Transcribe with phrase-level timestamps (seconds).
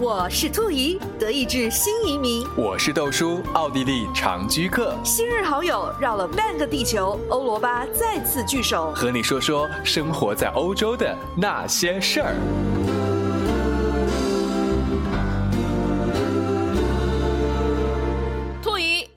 [0.00, 4.96] 我是兔姨，德意志新移民；我是豆叔，奥地利长居客。
[5.04, 12.32] 昔日好友绕了半个地球，欧罗巴再次聚首，和你说说生活在欧洲的那些事儿。
[18.62, 19.08] 兔姨，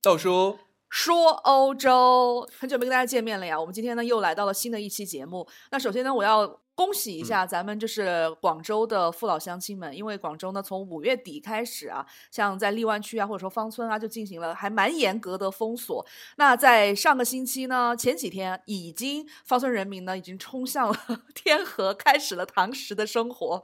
[0.00, 3.60] 豆叔说欧洲，很久没跟大家见面了呀。
[3.60, 5.46] 我们今天呢又来到了新的一期节目。
[5.70, 6.60] 那首先呢，我要。
[6.80, 16.02] 恭喜一下咱们就是广州的父老乡亲们，因为广州呢从五月底开始啊，像在荔湾区啊或者说芳村啊，就进行了还蛮严格的封锁。
[16.36, 20.96] 那在上个星期呢，前几天已经芳村人民呢已经冲向了
[21.36, 23.62] 天河，开始了堂食的生活，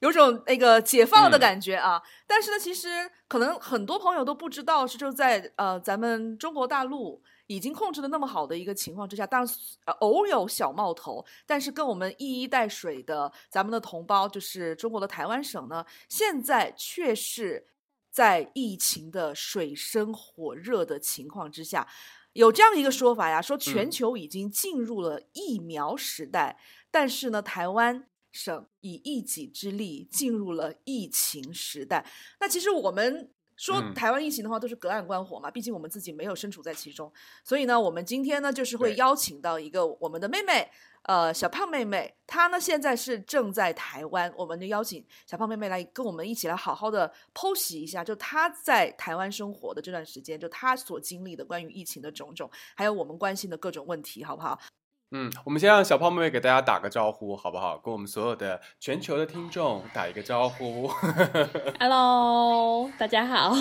[0.00, 2.02] 有种那个解放的感觉啊。
[2.26, 7.22] 但是呢，其实可能很多朋友都不知道是就在呃咱们中国大陆。
[7.48, 17.66] 已经控制的那么好的一个情况之下，当然偶有小冒头，但是跟我们一衣带水的咱们的同胞，就是中国的台湾省呢，现在却是
[18.10, 21.86] 在疫情的水深火热的情况之下，
[22.32, 26.58] 有这样一个说法呀，说全球已经进入了疫苗时代，
[26.90, 32.04] 但是呢，台湾省以一己之力进入了疫情时代。
[32.40, 33.30] 那其实我们。
[33.56, 37.10] 说台湾疫情的话，都是隔岸观火嘛，毕竟我们自己没有身处在其中，
[37.42, 40.70] 所以呢，我们今天呢，就是会邀请到一个我们的妹妹，
[41.02, 54.58] 呃，小胖妹妹，她呢现在是正在台湾，我们就邀请小胖妹妹来跟我们一起来好好的剖析一下，就她在台湾生活的这段时间，就她所经历的关于疫情的种种，还有我们关心的各种问题，好不好？
[55.12, 57.78] 嗯，我们先让小胖妹妹给大家打个招呼，好不好？
[57.78, 60.88] 跟我们所有的全球的听众打一个招呼。
[61.78, 63.54] Hello，大家好。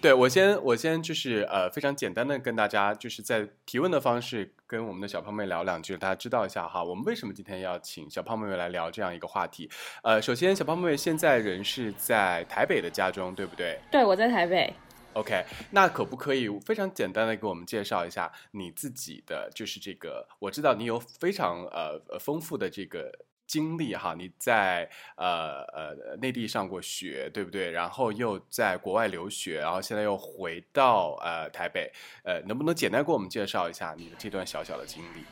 [0.00, 6.82] 对我先，我先就是呃，非常简单的跟大家就是在提问的方式跟我们的小胖妹聊两句，大家知道一下哈。
[6.82, 9.70] 我们为什么今天要请小胖妹妹来聊这样一个话题？
[10.02, 13.78] 呃，首先，小胖妹妹现在人是在台北的家中，对不对？
[13.92, 14.74] 对，我在台北。
[15.14, 23.12] OK，那可不可以非常简单的给我们介绍一下你自己的，就是这个，我知道你有非常呃呃丰富的这个
[23.44, 27.72] 经历哈，你在呃呃内地上过学，对不对？
[27.72, 31.92] 然后又在国外留学，然后现在又回到呃台北，
[32.22, 35.24] 呃，能不能简单给我们介绍一下你的这段小小的经历？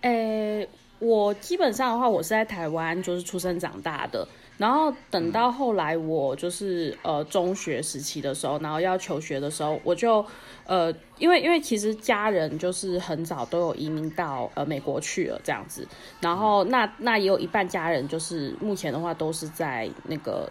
[0.00, 0.68] 诶，
[1.00, 4.26] 我基本上的话，我是在台湾就是出生长大的。
[4.58, 10.22] 然后等到后来，我就是呃中学时期的时候，然后要求学的时候，我就
[10.66, 15.88] 呃因为因为其实家人就是很早都有移民到呃美国去了这样子，
[16.20, 20.46] 然后那那也有一半家人就是目前的话都是在那个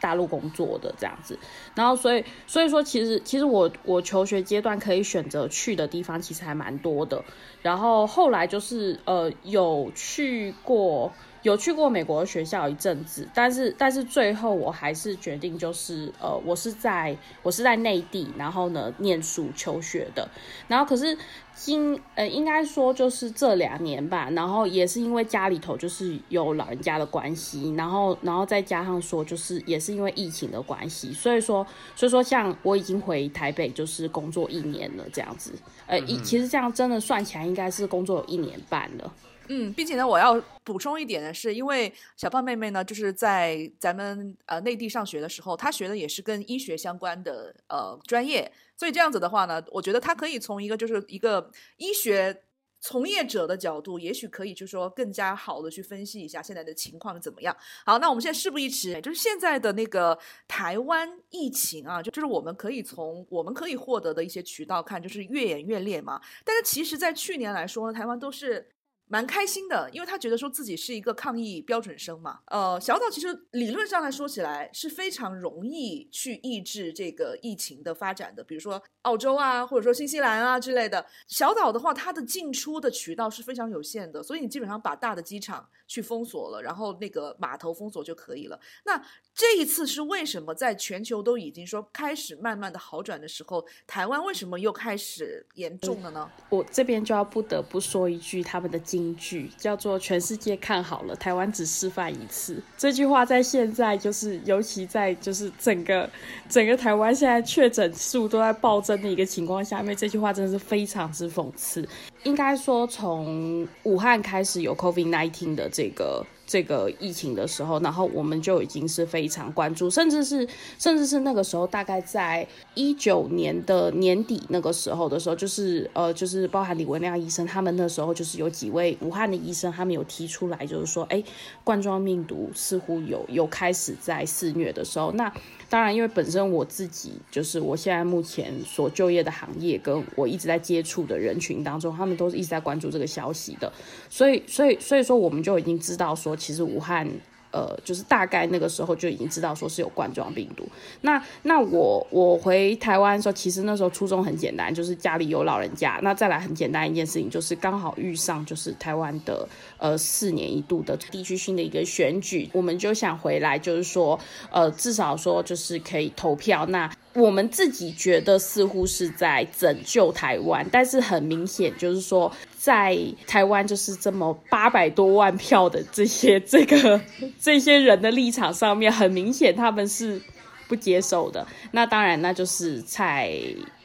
[0.00, 1.38] 大陆工作的这样子，
[1.74, 7.24] 然后所以所以说其实其实我我求学阶段可以选择去的地方其实还蛮多的，
[7.62, 11.12] 然后后来就是呃有去过。
[11.42, 20.28] 有去过美国学校一阵子，但是但是最后我还是决定就是呃，我是在我是在内地，然后呢念书求学的，
[20.68, 21.16] 然后可是
[21.54, 35.54] 今呃应该说就是这两年吧，然后也是因为家里头就是有老人家的关系，然后然后再加上说就是也是因为疫情的关系，所以说所以说像我已经回台北就是工作一年了这样子，
[35.86, 39.10] 呃一其实这样真的算起来应该是工作有一年半了。
[39.52, 52.44] 嗯，并且呢，我要补充一点的是，因为小胖妹妹呢，就是在咱们呃内地上学的时候，她学的也是跟医学相关的呃专业，所以这样子的话呢，我觉得她可以从一个就是一个医学
[52.80, 57.56] 从业者的角度，也许可以就是说更加好的去分析一下现在的情况怎么样。
[57.84, 60.16] 好，那我们现在事不宜迟，就是现在的那个
[60.46, 66.20] 台湾疫情啊，就就是我们可以从我们可以获得的一些渠道看，就是越演越烈嘛。
[66.44, 68.64] 但是其实，在去年来说呢，台湾都是。
[69.12, 72.38] 蛮开心的，因为他觉得说自己是一个抗疫标准生嘛。
[72.46, 81.04] 呃，小岛其实理论上来说起来是非常容易去抑制这个疫情的发展的，比如说澳洲啊，或者说新西兰啊之类的。
[81.26, 88.56] 小岛的话，它的进出的渠道是非常有限的，所以你基本上把大的机场去封锁了，然后那个码头封锁就可以了。
[88.84, 88.96] 那
[89.34, 96.30] 这一次是为什么在全球都已经说开始慢慢的好转的时候，台湾为什么又开始严重了呢？
[96.48, 99.00] 我这边就要不得不说一句他们的经。
[99.00, 102.62] 金句叫做“全世界看好了，台湾只示范一次”。
[102.76, 106.06] 这句话在现在就是，尤其在就是整个
[106.46, 111.88] 整个台湾现在确诊数都在暴增的一个情况下面，这句话真的是非常之讽刺。
[112.24, 116.24] 应该说，从武汉开始有 COVID nineteen 的这个。
[116.50, 120.48] 这个疫情的时候，然后我们就已经是非常关注，甚至是
[120.80, 122.44] 甚至是那个时候，大概在
[122.74, 131.22] 一九年的年底那个时候的时候，就是呃，就是包含李文亮医生，他们那时候就是有几位武汉的医生，他们有提出来，就是说，哎，
[131.62, 135.32] 冠状病毒似乎有有开始在肆虐的时候，那。
[135.70, 143.72] 当然，因为本身我自己就是我现在目前所就业的行业，跟我一直在接触的人群当中，他们都是一直在关注这个消息的，
[144.08, 147.06] 所以，所以，所以说，我们就已经知道说，其实武汉。
[147.52, 150.64] 呃，就是大概那个时候就已经知道说是有冠状病毒。
[151.00, 155.98] 那那我我回台湾的时候，其实那时候初衷很简单，就是家里有老人家。
[156.00, 159.48] 那再来很简单一件事情，就是刚好遇上就是台湾的
[159.78, 164.16] 呃四年一度的地区性的一个选举，我们就想回来，就是说
[164.52, 166.64] 呃至少说就是可以投票。
[166.66, 172.32] 那我们自己觉得似乎是在拯救台湾，但是很明显就是说。
[172.62, 172.94] 在
[173.26, 177.00] 台湾就是这么八百多万票的这些这个
[177.40, 180.20] 这些人的立场上面，很明显他们是
[180.68, 181.46] 不接受的。
[181.70, 183.32] 那当然，那就是蔡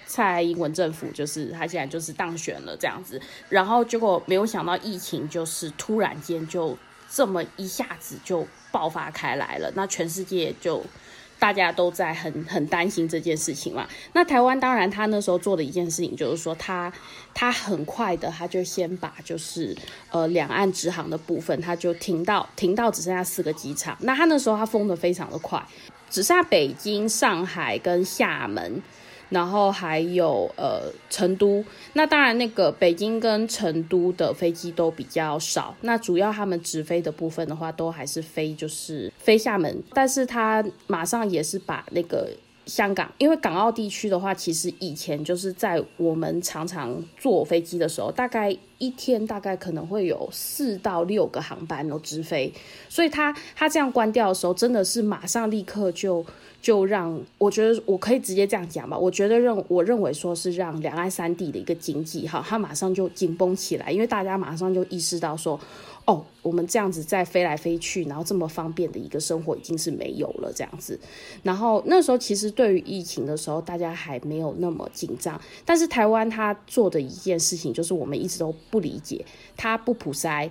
[0.05, 3.21] 蔡英文政府，就是他现在就是当选了这样子。
[3.47, 6.77] 然后结果没有想到疫情就是突然间就
[7.09, 10.83] 这么一下子就爆发开来了，那全世界就。
[11.37, 13.87] 大家都在很很担心这件事情嘛。
[14.13, 16.91] 那台湾当然，他那时候做的一件事情就是说，他
[17.33, 19.75] 他很快的，他就先把就是
[20.11, 23.97] 呃两岸直航的部分，他就停到停到只剩下四个机场。
[24.01, 25.63] 那他那时候他封的非常的快，
[26.09, 28.81] 只剩下北京、上海跟厦门。
[29.29, 31.63] 然后还有呃成都，
[31.93, 42.29] 那当然那个北京跟成都的飞机都比较少，那主要他们直飞的部分的话，都还是飞就是飞厦门，但是他马上也是把那个。
[42.65, 52.51] 香港，因为港澳地区的话，其实以前就是在我们常常坐飞机的时候，大概一天大概可能会有四到六个航班都直飞，
[52.89, 56.25] 所以它它这样关掉的时候，真的是马上立刻就
[56.61, 65.59] 就让我觉得我可以直接这样讲吧，我觉得认我认为说是让两岸三地的一个经济哈，它马上就紧绷起来，因为大家马上就意识到说。
[66.05, 70.99] 哦，我们这样子在飞来飞去，然后这么方便的一个生活已经是没有了这样子。
[71.41, 75.41] 然后那时候其实对于疫情的时候，大家还没有那么紧张。
[75.65, 79.25] 但是台湾他做的一件事情，就是我们一直都不理解，
[79.57, 80.47] 他不普筛，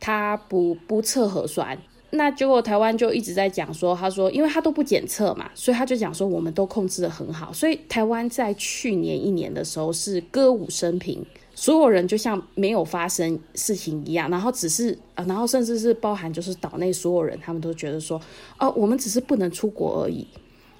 [0.00, 1.78] 他不不测核酸。
[2.10, 7.52] 那结果台湾就一直在讲说，他说因为他都不检测嘛，所以他就讲说我们都控制的很好。
[7.52, 11.24] 所以台湾在去年一年的时候是歌舞升平。
[11.54, 18.20] 所有人就像没有发生事情一样，然后只是呃，然后甚至是包含就是岛内所有人，他们都觉得说，
[18.58, 20.26] 哦，我们只是不能出国而已，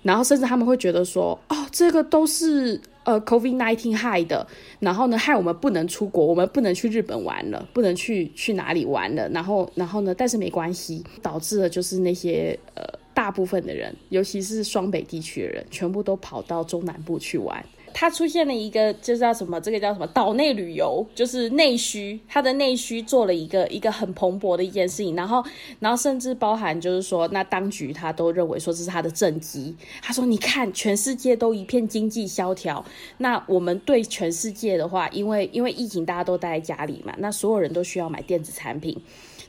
[0.03, 4.47] 然后甚至他们会觉得说，哦，这个都是呃，COVID nineteen 害的，
[4.81, 12.83] 然后呢，害我们不能出国，我们不能去日本玩了，不能去去哪里玩了，然后然后呢，但是没关系，导致了就是那些呃
[13.13, 17.65] 大部分的人，尤其是双北地区的人，全部都跑到中南部去玩。
[17.95, 19.61] 它出现了一个，就叫什么？
[19.61, 20.07] 这个叫什么？
[20.09, 22.19] 岛内旅游，就是内需。
[22.29, 25.45] 它的内需做了一个一个很蓬勃的一件事情，然后，
[25.81, 29.75] 然后甚至包含就是说，那当局他都认为说这是他的政绩。
[30.01, 32.85] 他说：“你看，全世界都一片经济萧条，
[33.19, 39.01] 那我们对全世界的话，因为因为疫情，大家都待在家里嘛，那所有人都需要买电子产品。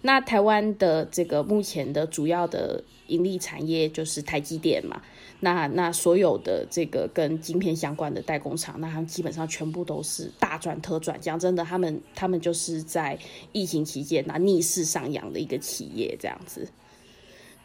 [0.01, 5.01] 那台湾的这个目前的主要的盈利产业就是台积电嘛。”
[5.43, 11.19] 那那所有的这个跟晶片相关的代工厂，那他们基本上全部都是大赚特赚。
[11.19, 13.19] 讲真的，他们他们就是在
[13.51, 16.65] 疫情期间那逆势上扬的一个企业这样子。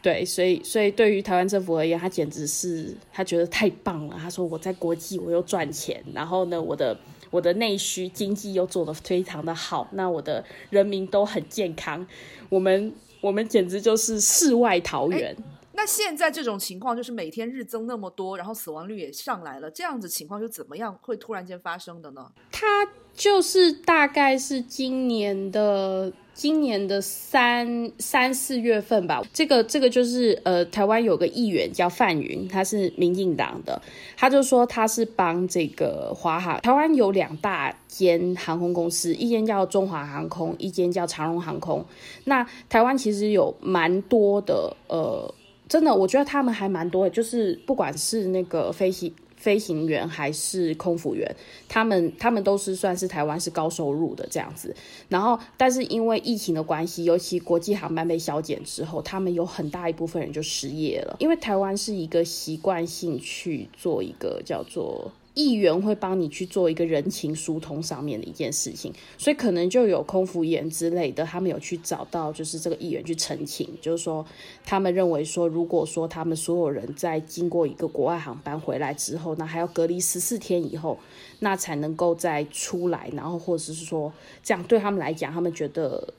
[0.01, 4.17] 对，所以所以对于台湾政府而言，他简直是他觉得太棒了。
[4.19, 6.97] 他说我在国际我又赚钱，然后呢，我的
[7.31, 12.05] 我的内需经济又做得非常的好，那我的人民都很健康，
[12.49, 15.33] 我们我们简直就是世外桃源。
[15.79, 22.29] 那现在这种情况就是每天日增那么多，然后死亡率也上来了，这样子情况就怎么样会突然间发生的呢？
[22.51, 29.23] 它就是大概是今年的今年的三三四月份吧。
[29.31, 33.81] 这个这个就是呃，台湾有个议员叫范云，他是民进党的，
[34.17, 36.59] 他就说他是帮这个华航。
[36.59, 41.85] 台湾有两大间航空公司，一间叫中华航空，一间叫长荣航空。
[42.25, 45.33] 那台湾其实有蛮多的呃。
[45.69, 51.33] 真的，我觉得他们还蛮多的，就是不管是那个飞行飞行员还是空服员，
[51.69, 54.75] 他们他们都是算是台湾是高收入的这样子。
[55.07, 61.15] 然后，但是因为疫情的关系，尤其国际航班被削减之后，他们有很大一部分人就失业了。
[61.19, 65.11] 因为台湾是一个习惯性去做一个叫做。
[65.39, 74.25] 议员会帮你去做一个人情疏通上面的一件事情，所以可能就有空服员之类的，他们有去找到就是这个议员去澄清，就是说
[74.65, 80.99] 他们认为说，如果说他们所有人在经过一个国外航班回来之后，那还要隔离十四天以后，
[81.39, 84.11] 那才能够再出来，然后或者是说
[84.43, 86.13] 这样对他们来讲，他们觉得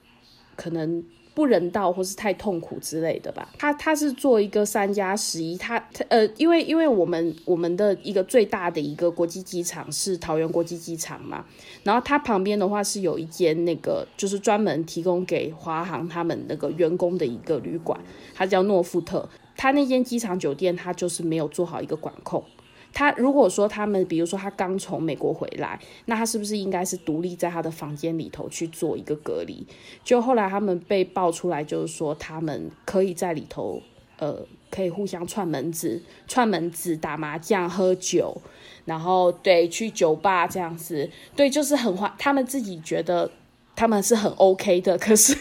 [0.56, 1.04] 可能。
[1.34, 3.48] 不人道或是太痛苦之类的吧。
[3.58, 11.44] 他他是做一个三加十一，他他呃，因为因为我们我们的一个最大的一个国际机场是桃园国际机场嘛，
[11.82, 17.98] 然后它旁边的话是有一间那个就是专门提供给华航他们那个员工的一个旅馆，
[18.34, 19.28] 它叫诺富特。
[19.56, 22.42] 他那间机场酒店，他就是没有做好一个管控。
[22.92, 29.66] 他如果说他们，比如说他刚从美国回来，那他是不是应该是独立在他的房间里头去做一个隔离？
[30.02, 33.80] 就后来他们被爆出来，就是说他们可以在里头，
[34.18, 38.36] 呃，可以互相串门子、串门子、打麻将、喝酒，
[38.84, 43.30] 然后对去酒吧这样子，对，就是很欢，他们自己觉得
[43.76, 45.36] 他们是很 OK 的，可是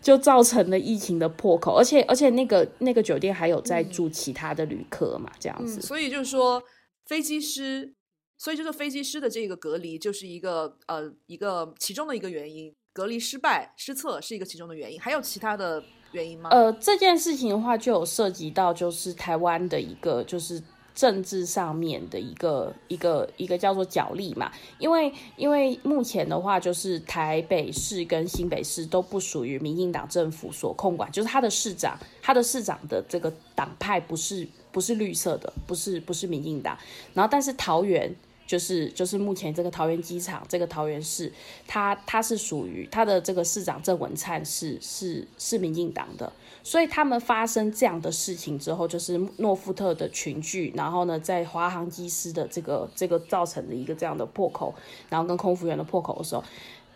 [0.00, 6.62] 就造成了疫情的破口，而且而且那个那个酒店还有在住其他的旅客嘛，这样子，所以就是说。
[7.04, 7.94] 飞机师，
[8.38, 15.82] 所以就是飞机师的这个隔离就是一个呃一个其中的一个原因，隔离失败失策是一个其中的原因，还有其他的
[16.12, 16.50] 原因吗？
[16.50, 20.62] 呃，这件事情的话就有涉及到就是台湾的一个就是
[20.94, 34.46] 政治上面的一个一个一个叫做角力嘛，因为因为目前的话就是台北市跟新北市都不属于民进党政府所控管，就是他的市长他的市长的这个党派不是。
[34.72, 36.76] 不是绿色的，不是不是民进党，
[37.14, 38.14] 然后但是桃园
[38.46, 41.32] 就是就是目前这个桃园机场这个桃园市，
[41.66, 46.30] 它它是属于它的这个市长郑文灿是是是民进党的，
[46.62, 54.74] 所以他们发生这样的事情之后，就是诺富特的群聚，然后呢在华航机师的这个这个造成的一个这样的破口，
[55.08, 56.44] 然后跟空服员的破口的时候，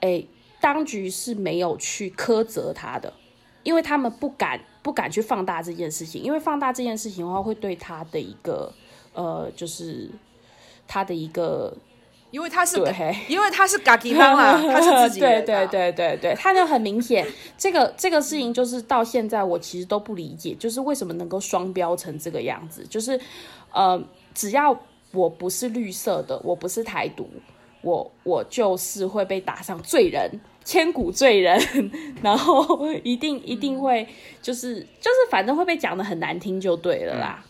[0.00, 0.23] 哎，
[0.61, 3.12] 当局是没有去苛责他的，
[3.66, 4.58] 因为他们不敢。
[4.87, 8.73] 不敢去放大这件事情，因为放大这件事情的话，会对他的一个
[9.14, 10.08] 呃，就是
[10.87, 11.76] 他的一个，
[12.30, 12.76] 因为他是
[13.28, 17.26] 因为他是嘎吉方啊，他是自己 对对对对对，他就很明显，
[17.58, 23.20] 这个这个事情就是到现在我其实都不理解，就是为什么能够双标成这个样子，就是
[23.73, 24.00] 呃，
[24.35, 24.80] 只要
[25.11, 27.28] 我不是绿色的，我不是台独，
[27.82, 30.30] 我我就是会被打上罪人。
[30.66, 31.56] 千古罪人，
[32.20, 34.04] 然后一定一定会，
[34.42, 37.44] 就是就是，反正会被讲的很难听就对了啦。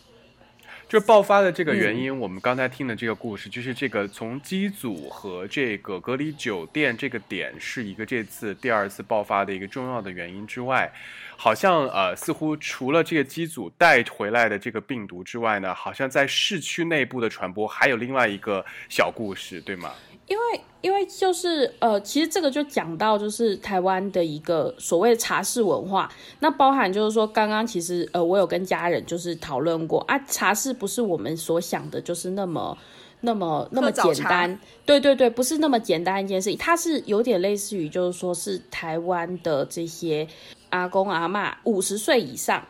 [0.87, 10.89] 就爆发的这个原因，我们刚才听的这个故事，就是这个从机组和这个隔离酒店这个点是一个这次第二次爆发的一个重要的原因之外，
[11.35, 19.91] 好像呃，似乎除了这个机组带回来的这个病毒之外呢，好像在市区内部的传播还有另外一个小故事，对吗？
[20.27, 32.77] 因为，因为就是呃，其实这个就讲到就是台湾的一个所谓的茶室文化，那包含就是说，刚刚其实呃，我有跟家人就是讨论过啊，茶室不是我们所想的，就是那么
[33.21, 40.27] 那么那么简单，对对对，不是那么简单一件事情，它是有点类似于就是说是台湾的这些
[40.71, 42.61] 阿公阿妈五十岁以上、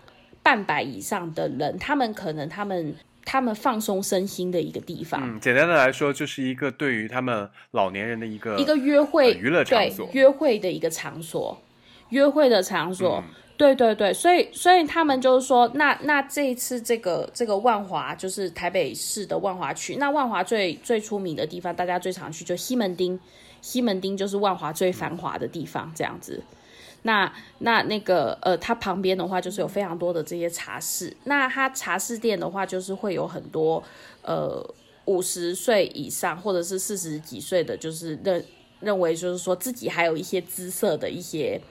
[0.43, 2.95] 半百以上的人，他们可能他们。
[3.29, 5.19] 他们放松身心的一个地方。
[5.21, 11.61] 嗯，简单的来说，就是一个对于他们老年人的一个一个约会娱乐场所，约会的一个场所，
[12.11, 13.21] 约会的场所。
[13.57, 19.95] 对对对，所以所以他们就是说，那那这一次这个这个万华，就是台北市的万华区。
[19.95, 23.19] 那万华最最出名的地方，大家最常去就西门町，
[23.61, 26.43] 西门町就是万华最繁华的地方，这样子。
[27.03, 31.15] 那那那个呃，它旁边的话就是有非常多的这些茶室。
[31.23, 33.81] 那它茶室店的话，就是会有很多
[34.21, 34.61] 呃
[35.05, 38.43] 五十岁以上或者是四十几岁的，就是认
[38.79, 41.61] 认为就是说自己还有一些姿色的一些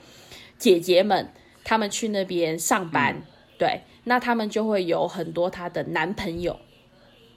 [0.59, 1.28] 姐姐们，
[1.62, 3.23] 他们去那边上班，
[3.59, 6.59] 对，那他们就会有很多她的男朋友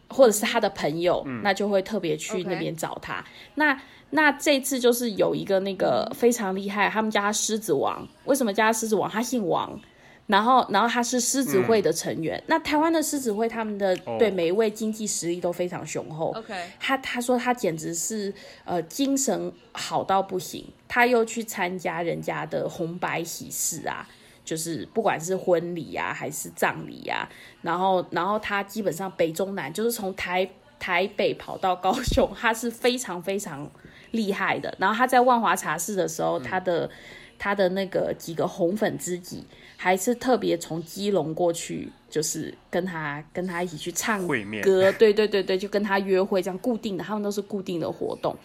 [0.08, 3.24] 或者是他的朋友，那就会特别去那边找他。
[3.56, 3.80] 那
[4.12, 8.08] 那这次就是有一个那个非常厉害，他们叫他狮子王。
[8.26, 9.08] 为什么叫他狮子王？
[9.08, 9.80] 他姓王，
[10.26, 12.44] 然后然后他是狮子会的成员。
[12.48, 16.32] 那台湾的狮子会，他们的对每一位经济实力都非常雄厚。
[16.36, 18.34] OK，他他说他简直是
[18.66, 20.66] 呃精神好到不行。
[20.88, 24.10] 他又去参加人家的红白喜事啊，
[24.44, 27.30] 就是不管是婚礼啊还是葬礼啊，
[27.62, 30.50] 然后然后他基本上北中南就是从台
[30.80, 33.70] 台北跑到高雄，他是非常非常。
[34.12, 36.90] 厉害的，然后他在万华茶室的时候，他的
[37.38, 39.44] 他的那个几个红粉知己，
[39.78, 48.36] 还是特别从基隆过去，就是跟他跟他一起去唱歌， 对对对对，就跟他约会这样固定的，他们都是固定的活动。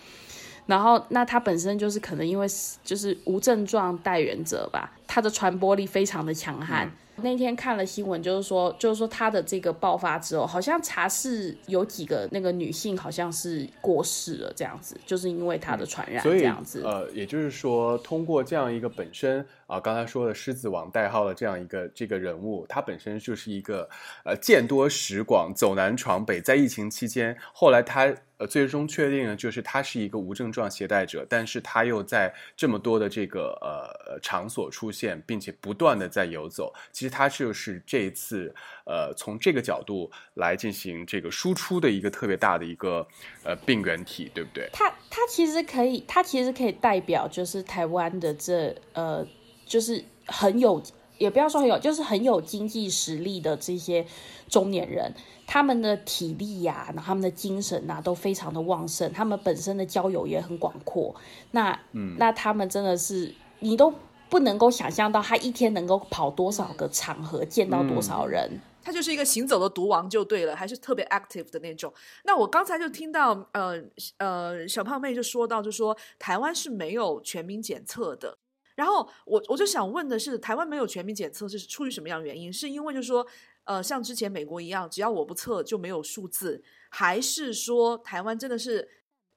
[0.66, 6.90] 然后，那他本身就是可能因为是就是无症状带源者吧，他的传播力非常的强悍。
[7.16, 16.82] 那天看了新闻，就是说，就是说他的这个爆发之后，好像茶室有几个那个女性好像是过世了，这样子，就是因为他的传染这样子。
[16.84, 23.88] 呃，也就是说，通过这样一个本身啊、刚才说的狮子王代号的这样一个这个人物，他本身就是一个
[24.24, 36.72] 呃见多识广、走南闯北，在疫情期间，后来他呃最终确定呢就是他是一个无症状携带者，但是他又在这么多的这个呃场所出现，并且不断的在游走。
[36.92, 43.06] 其实他就是这一次呃从这个角度来进行这个输出的一个特别大的一个
[43.44, 44.68] 呃病原体，对不对？
[44.72, 49.26] 它它其实可以，它其实可以代表就是台湾的这呃，
[49.64, 50.82] 就是很有，
[51.18, 54.04] 也不要说很有，就是很有经济实力的这些
[54.48, 55.12] 中年人，
[55.46, 61.14] 他们的体力呀、然后他们的精神呐、都非常的旺盛，他们本身的交友也很广阔。
[61.52, 63.92] 那嗯，那他们真的是你都
[64.28, 68.60] 不能够想象到，他一天能够跑多少个场合，见到多少人。
[68.82, 71.90] 他就是一个行走的毒王就对了，还是特别 active 的那种。
[72.24, 73.82] 那我刚才就听到，呃
[74.18, 78.36] 呃，小胖妹就说到，就说台湾是没有全民检测的。
[78.74, 82.52] 然后我我就想问的是，台湾没有全民检测是出于什么样原因？
[82.52, 83.26] 是因为就是说，
[83.64, 88.88] 呃，像之前美国一样，只要我不测就没有数字，还是说台湾真的是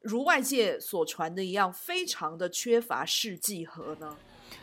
[0.02, 4.18] 如外界所传的一样，非常的缺乏试剂盒呢？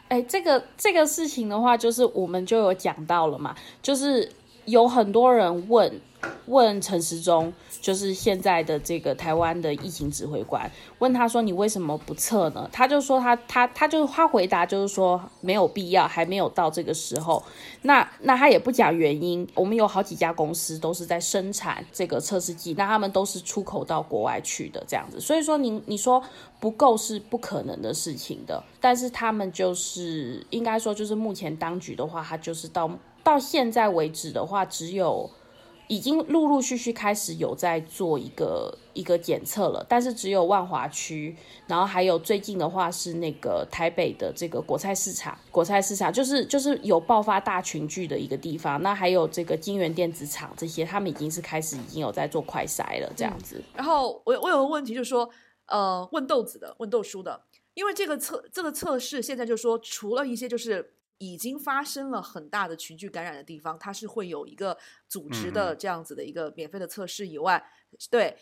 [0.08, 4.30] 哎，这个这个事情的话，就是我们就有讲到了嘛，就是
[4.66, 6.00] 有很多人问
[6.46, 7.52] 问陈时中，
[7.82, 12.68] 就是现在的这个台湾的疫情指挥官，问他说你为什么不测呢？
[12.72, 17.42] 他就说他他他就他回答就是说没有必要，还没有到这个时候。
[17.82, 26.22] 那那他也不讲原因，我们有好几家公司都是在生产这个测试剂，那他们都是出口到国外去的这样子，所以说你你说
[26.58, 32.90] 不够是不可能的事情的，但是他们就是应该说就是目前当局的话，他就是到
[33.24, 35.30] 到现在为止的话，只有
[35.88, 53.62] 已经陆陆续续开始有在做一个一个检测了，但是只有万华区，然后还有最近的话是那个台北的这个国菜市场，国菜市场就是就是有爆发大群聚的一个地方，那还有这个金源电子厂这些，他们已经是开始已经有在做快筛了，这样子。
[53.74, 55.28] 然后我我有个问题，就是说，
[55.66, 57.42] 呃，问豆子的，问豆叔的，
[57.74, 64.76] 因为这个测这个测试现在就是说，除了一些就是已经发生了很大的群聚感染的地方，它是会有一个
[65.08, 67.64] 组织的这样子的一个免费的测试以外，
[68.10, 68.36] 对，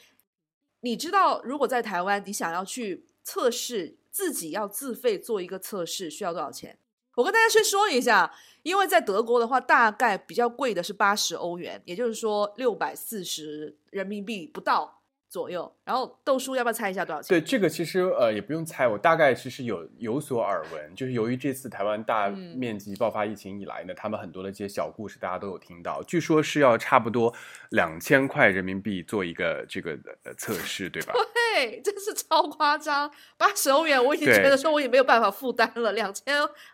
[0.81, 6.79] 你知道，如果在台湾你想要去测试自己要自费做一个测试，需要多少钱？
[7.17, 15.02] 我跟大家先说一下，因为在德国的话，大概比较贵的是八十欧元，也就是说六百四十人民币不到
[15.33, 15.75] 左右。
[15.83, 17.29] 然后豆叔要不要猜一下多少钱？
[17.29, 27.35] 对，这个其实呃也不用猜，我大概其实有有所耳闻，就是由于这次台湾大嗯面积爆发疫情以来呢，他们很多的一些小故事大家都有听到，据说是要差不多
[27.71, 31.15] 两千块人民币做一个这个呃测试，对吧？
[31.55, 36.25] 对，真是超夸张，八十欧元我已经觉得说我也没有办法负担了，两千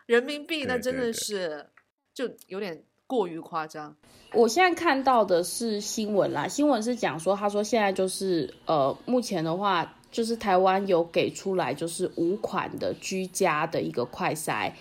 [0.05, 1.65] 人民币那真的是
[2.13, 3.95] 就有点过于夸张。
[4.33, 14.71] 我现在看到的是新闻啦，新闻是讲说，他说现在就是呃，目前的话，就是台湾有给出来就是五款的居家的一个快筛，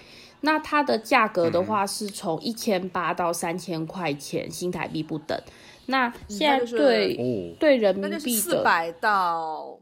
[0.42, 5.40] 那它的价格的话是从一千八到三千块钱新台币不等。
[5.86, 9.80] 那现在就是对、哦，对人民币的四百到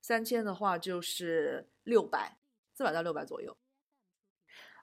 [0.00, 2.38] 三千的话，就是六百，
[2.74, 3.54] 四百到六百左右。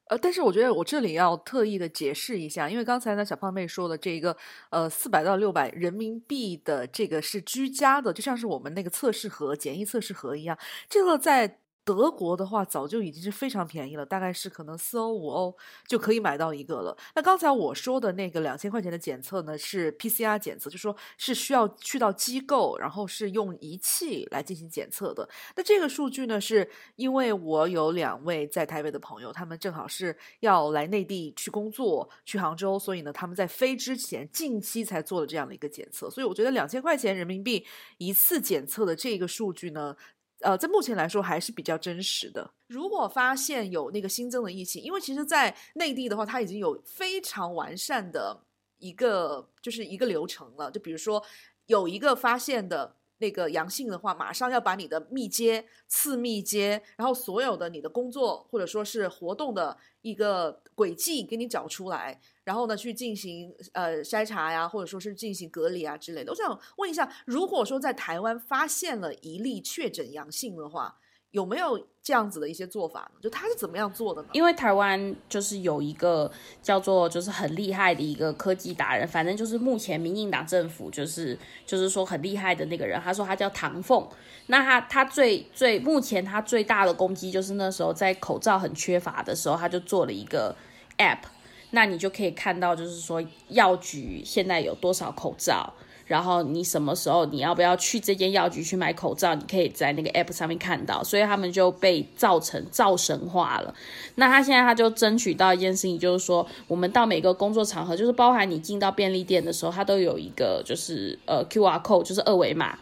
[0.08, 4.36] 呃，但是我觉得我这里要特意的解释一下，因为刚才呢小胖妹说的这个
[4.70, 10.58] 呃四百到六百人民币的这个是居家的，就像是我们那个测试盒、简易测试盒一样，
[10.90, 11.60] 这个在。
[11.86, 16.98] 德国的话，早就已经是非常便宜了，大概是可能四欧五欧就可以买到一个了。
[17.16, 25.28] 那刚才我说的那个两千块钱的检测呢，是 PCR 检测，就说是需要去到机构，然后是用仪器来进行检测的。
[25.56, 36.10] 那这个数据呢，是因为我有两位在台北的朋友，他们正好是要来内地去工作，去杭州，所以呢，他们在飞之前近期才做了这样的一个检测。
[36.10, 37.66] 所以我觉得两千块钱人民币
[37.98, 39.96] 一次检测的这个数据呢。
[40.44, 42.54] 呃，在目前来说还是比较真实的。
[42.68, 48.46] 如果发现有那个新增的疫情，因为其实，在内地的话，它已经有非常完善的
[48.78, 50.70] 一个就是一个流程了。
[50.70, 51.24] 就比如说
[51.68, 66.34] 有一个发现的那个阳性的话，马上要把你的密接、次密接，然后所有的你的工作或者说是活动的一个轨迹给你找出来，然后呢去进行呃筛查呀，或者说是进行隔离啊之类的。
[66.34, 70.98] 我想问一下，如果说在台湾发现了一例确诊阳性的话，
[71.34, 73.20] 有没有这样子的一些做法呢？
[73.20, 74.28] 就他是怎么样做的呢？
[74.34, 84.08] 因为台湾就是有一个叫做就是很厉害的一个科技达人，反正就是目前民进党政府就是就是说很厉害的那个人，他说他叫唐凤。
[84.46, 90.56] 那他他最最目前他最大的攻击就是那时候在口罩很缺乏的时候，他就做了一个
[91.00, 91.24] app，
[91.72, 95.74] 那你就可以看到就是说药局现在有多少口罩。
[96.06, 99.34] 然后你什么时候你要不要去这间药局去买口罩？
[99.36, 103.74] 你可以在那个 app 上面看到，所以他们就被造成造神话了。
[104.16, 112.78] 那他现在他就争取到一件事情，就是说我们到每个工作场合，就是包含你进到便利店的时候，它都有一个就是呃 QR code，就是二维码。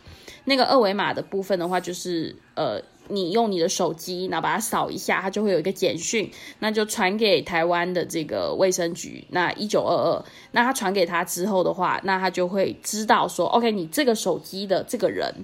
[0.45, 2.81] 那个二维码的部分的话，就是呃。
[3.07, 15.43] 你用你的手机，然后把它扫一下，它就会有一个简讯，那就传给台湾的这个卫生局，那一九二二，那他传给他之后的话，那他就会知道说，OK，你这个手机的这个人，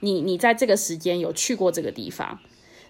[0.00, 2.38] 你你在这个时间有去过这个地方。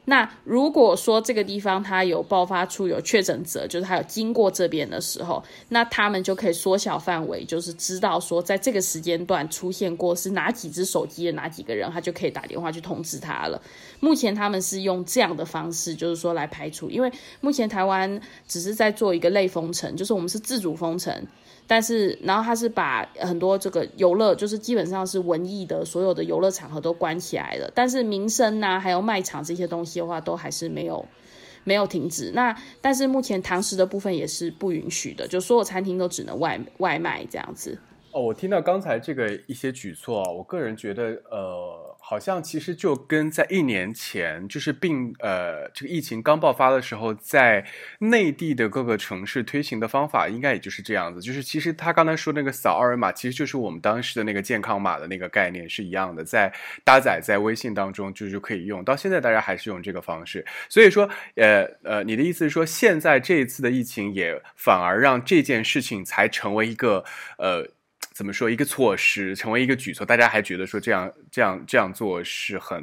[0.04, 13.62] 那如果说这个地方它有爆发出有确诊者，就是他有经过这边的时候，那他们就可以缩小范围，就是知道说在这个时间段出现过是哪几只手机的哪几个人，他就可以打电话去通知他了。
[14.00, 21.26] 目前他们是用这样的方式，就是说来排除，因为目前台湾只是在做一个类封城，就是我们是自主封城。
[21.66, 27.70] 但是，然后他是把很多这个游乐，就是基本上是文艺的所有的游乐场合都关起来了。
[27.74, 31.06] 但是民生呐，还有卖场这些东西的话，都还是没有
[31.64, 32.30] 没有停止。
[32.34, 37.78] 那但是目前堂食的部分也是不允许的，就所有餐厅都只能外外卖这样子。
[38.10, 41.91] 哦，我听到刚才这个一些举措啊，我个人觉得，呃。
[42.12, 47.64] 好像其实就跟在一年前，就是病呃这个疫情刚爆发的时候，在
[48.00, 51.22] 内地的各个城市推行的方法，应该也就是这样子。
[51.22, 56.52] 就是其实他刚才说那个扫二维码，其实就是我们当时的那个健康码的那个概念是一样的，在
[56.84, 58.84] 搭载在微信当中就是可以用。
[58.84, 60.44] 到现在大家还是用这个方式。
[60.68, 67.06] 所以说，呃呃，你的意思是说，现在这一次的疫情也反而让这件事情才成为一个
[67.38, 67.70] 呃。
[68.14, 72.78] 怎么说一个措施成为一个举措，大家还觉得说这样这样这样做是很，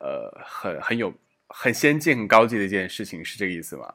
[0.00, 1.12] 呃，很很有
[1.48, 3.92] 很先进、很高级的一件事情，是这个意思吗？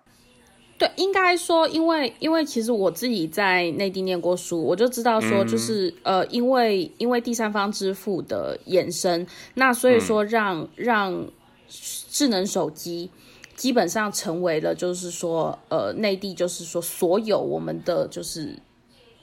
[0.77, 11.27] 对，应该说，因为因为其实我自己在内地念过书，我就知道说，就是呃，因为因为第三方支付的衍生，那所以说让让
[11.67, 13.09] 智能手机
[13.55, 18.55] 基本上成为了，就是说呃，内地就是说所有我们的就是。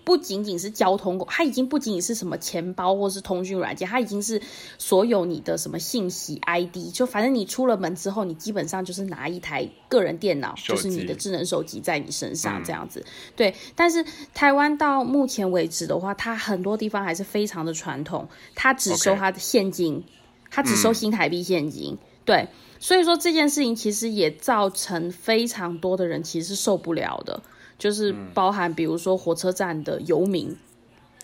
[0.07, 4.41] 不仅仅是交通，它已经不仅仅是什么钱包或是通讯软件，它已经是
[4.79, 13.05] 所有你的什么信息 ID，就反正你出了门之后，你基本上就是拿一台个人电脑，就是你的智能手机在你身上这样子。
[13.35, 20.05] 对，但是台湾到目前为止的话，它很多地方还是非常的传统，它只收它的现金，
[20.53, 21.99] 它只收新台币现金。
[22.25, 22.47] 对，
[22.79, 27.43] 所以说这件事情其实也造成非常多的人其实是受不了的。
[27.79, 30.57] 就是包含，比如说火车站的游民，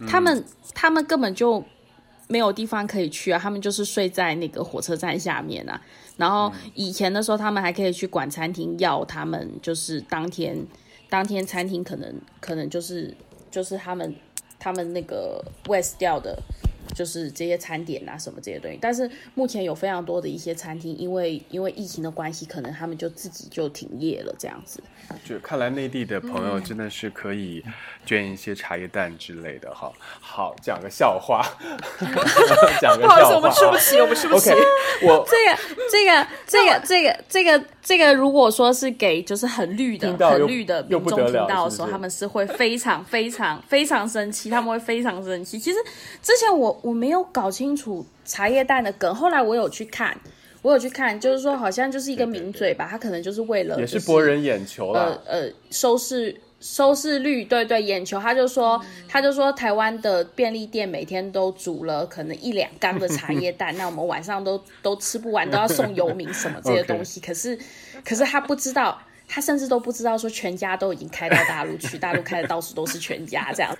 [0.08, 1.64] 他们他们根本就
[2.28, 5.80] 没有地方可以去啊，他们就是睡在那个火车站下面啊。
[6.16, 10.66] 然后以前的时候，他们还可以去管餐厅要他们，就是当天
[11.08, 13.16] 当天餐厅可能可能就是
[13.50, 14.14] 就是他们
[14.58, 16.38] 他们那个 West 掉的。
[16.94, 24.82] 就是这些餐点啊，什么这些东西，但是目前有非常多的一些餐厅，因为因为疫情的关系，可能他们就自己就停业了，这样子。
[25.24, 27.62] 就看来内地的朋友真的是可以
[28.04, 29.90] 捐一些茶叶蛋之类的哈。
[30.20, 31.44] 好，讲个笑话，
[32.80, 33.08] 讲个笑话。
[33.08, 34.50] 不好意思，我们吃不起，我们吃不起。
[35.02, 35.58] 我这个
[35.90, 45.58] 这个这个这个这个这个，如果说是给就是很绿的很绿的民众听到的时候，他们是会非常非常非常生气，他们会非常生气。
[45.58, 45.78] 其实
[46.22, 46.80] 之前我。
[46.82, 50.16] 我没有搞清楚茶叶蛋的梗，后来我有去看，
[50.60, 67.58] 我有去看，就是说好像就是一个名嘴吧，他可能就是为了也是博人眼球了，呃呃，收视收视率，对对，眼球，他就说他就说台湾的便利店每天都煮了可能一两缸的茶叶蛋， 那我们晚上都都吃不完，都要送游民什么这些东西， 可是
[68.04, 73.76] 可是他不知道，他甚至都不知道说全家都已经开到大陆去，大陆开的到处都是全家这样。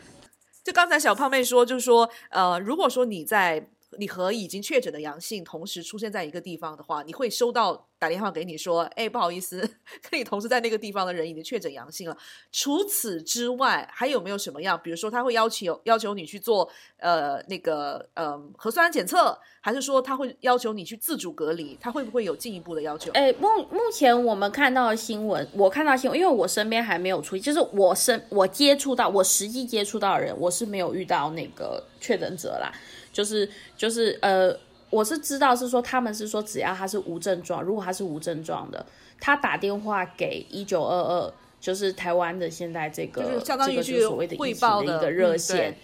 [0.65, 9.61] 就刚才小胖妹说，就是说，呃，如果说你在你和已经确诊的阳性同时出现在一个地方的话，你会收到打电话给你说，哎，不好意思，
[10.11, 12.17] 跟你同时在那个地方的人已经确诊阳性了。
[12.51, 14.81] 除此之外，还有没有什么样？
[14.83, 21.77] 比如说，他会要求要求你去做呃那个呃核酸检测，还是说他会要求你去自主隔离？
[21.81, 23.13] 他会不会有进一步的要求？
[23.13, 32.73] 哎，目目前我们看到的新闻，我看到新闻，因为我身边还没有出，就是我身我接触到我实际接触到的人，我是没有遇到那个确诊者啦。
[33.13, 34.57] 就是就是呃，
[34.91, 38.85] 我是知道是说他们是说只要他是无症状，如果他是无症状的，
[39.21, 45.77] 他打电话给一九二二，就是台湾的现在这个相当于是所谓的疫情的一个热线，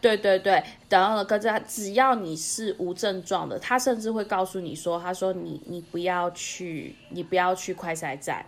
[0.00, 8.44] 对对对，然后呢，可是只要你是无症状的，他甚至会告诉你说，他说你你不要去，你不要去快筛站。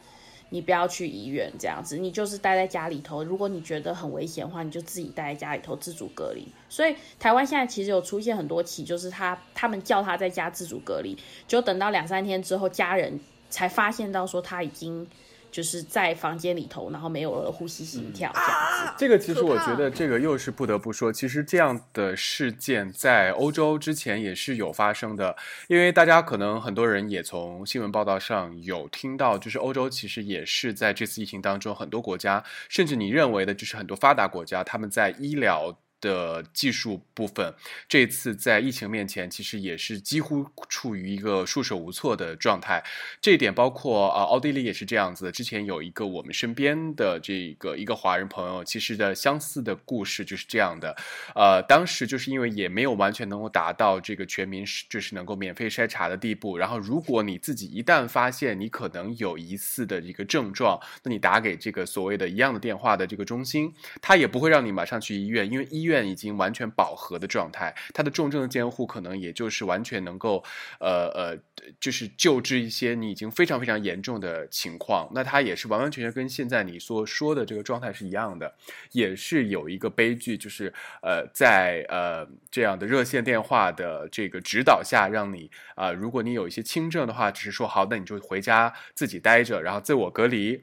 [0.51, 3.25] 你不要去医院，这样子，你就是待在家里头。
[3.25, 6.47] 如果你觉得很危险的话，你就自己待在家里头自主隔离。
[6.69, 11.17] 所以台湾现在其实有出现很多起，就是他他们叫他在家自主隔离，
[11.49, 13.19] 就等到两三天之后，家人
[13.51, 15.07] 才发现到说他已经。
[15.51, 18.51] 就是在房间里头，然后没有了呼吸、心跳这样
[18.87, 18.95] 子。
[18.99, 25.35] 这个其实我觉得，这个又是不得不说，其实这样的事件在欧洲之前也是有发生的。
[25.69, 35.77] 因为大家可能很多人也从新闻报道上有听到，就是欧洲其实也是在这次疫情当中，很多国家，甚至你认为的就是很多发达国家，他们在医疗。
[36.07, 37.53] 的技术部分，
[37.89, 42.81] 这次在疫情面前，其实也是几乎处于一个束手无措的状态。
[43.21, 45.33] 这一点包括啊，奥地利也是这样子。
[45.33, 50.97] 之前有一个我们身边的这个一个华人朋友，其实的相似的故事就是这样的。
[51.35, 56.57] 呃，当时就是因为也没有完全能够达到这个全民就是能够免费筛查的地步。
[56.57, 70.43] 然后，如果你自己一旦发现你可能有疑似的一个症状，那你打给这个所谓的一样的电话的这个中心，他也不会让你马上去医院，因为医院已经完全饱和的状态，他的重症的监护可能也就是完全能够，
[70.81, 71.39] 呃呃，
[71.79, 75.09] 就是救治一些你已经非常非常严重的情况。
[75.15, 78.53] 那他也是完完全全跟现在你所说的这个状态是一样的，
[78.91, 90.63] 也是有一个悲剧，就是呃，在呃这样的热线电话的这个指导下，让你啊，如果你有一些轻症的话，只是说好，那你就回家自己待着，然后自我隔离。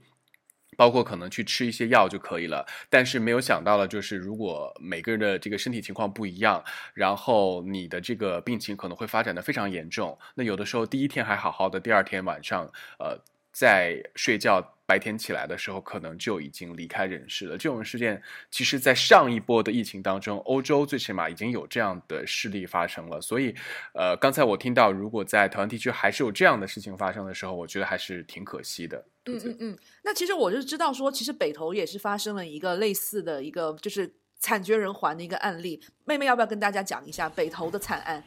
[0.77, 10.17] 包括可能去吃一些药就可以了，但是没有想到的就是，如果每个人的这个身体情况不一样，然后你的这个病情可能会发展的非常严重。
[10.35, 13.17] 那有的时候第一天还好好的，第二天晚上，呃，
[13.53, 14.69] 在睡觉。
[14.85, 17.57] 白天起来的时候，可能就已经离开人世了。
[17.57, 23.19] 这种事件，其实，在上一波的疫情当中，欧洲最起码已经有这样的事例发生了。
[23.21, 23.55] 所以，
[23.93, 28.97] 呃，刚才我听到，如果在台湾地区还是有这样的事情发生的时候，我觉得还是挺可惜的。
[29.25, 29.77] 嗯嗯嗯。
[30.03, 35.81] 那其实我就知道说，其实北投也是发生了一个类似的一个，就是惨绝人寰的一个案例。
[36.03, 38.21] 妹妹要不要跟大家讲一下北投的惨案？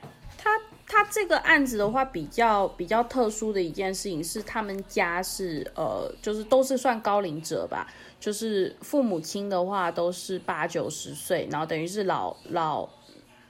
[0.87, 1.05] 他。
[1.09, 7.87] 这个案子的话，比较比较特殊的一件事情是，他们家是呃，就是都是算高龄者吧，
[8.21, 12.89] 就是父母亲的话都是八九十岁，然后等于是老老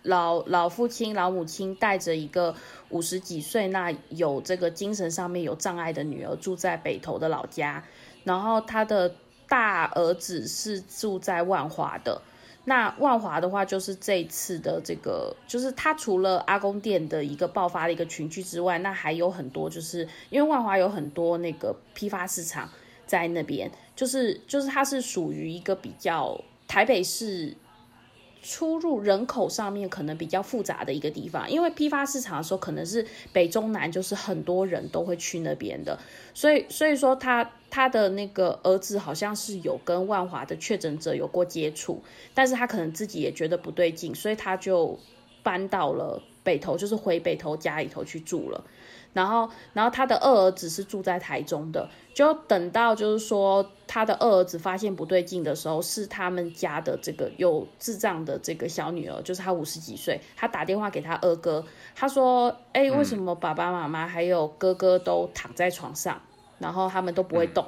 [0.02, 2.54] 老老父亲、老母亲带着一个
[2.90, 7.82] 五十几岁那有这个精神上面有障碍的女儿住在北投的老家，
[8.22, 9.12] 然后他的
[9.48, 12.20] 大儿子是住在万华的。
[12.68, 22.68] 那万华的话，就是这次的这个，就是它除了阿公店的一个爆发的一个群聚之外，那还有很多，就是因为万华有很多那个批发市场
[23.06, 27.56] 在那边，就是就是它是属于一个比较台北市。
[28.48, 35.98] 出入人口上面可能比较复杂的一个地方，因为批发市场的时候可能是北中南，就是很多人都会去那边的，
[36.32, 42.00] 所以所以说他他的那个儿子好像是有跟万华的确诊者有过接触，
[42.34, 44.96] 但是他可能自己也觉得不对劲，所以他就
[45.42, 48.64] 搬到了北投，就是回北投家里头去住了。
[49.16, 66.20] 然后，然后他的二儿子是住在台中的，就等到就是说他的二儿子发现不对劲的时候，是他们家的这个有智障的这个小女儿，就是他五十几岁，他打电话给他二哥，他说：“哎，为什么爸爸妈妈还有哥哥都躺在床上，
[66.58, 67.64] 然后他们都不会动？”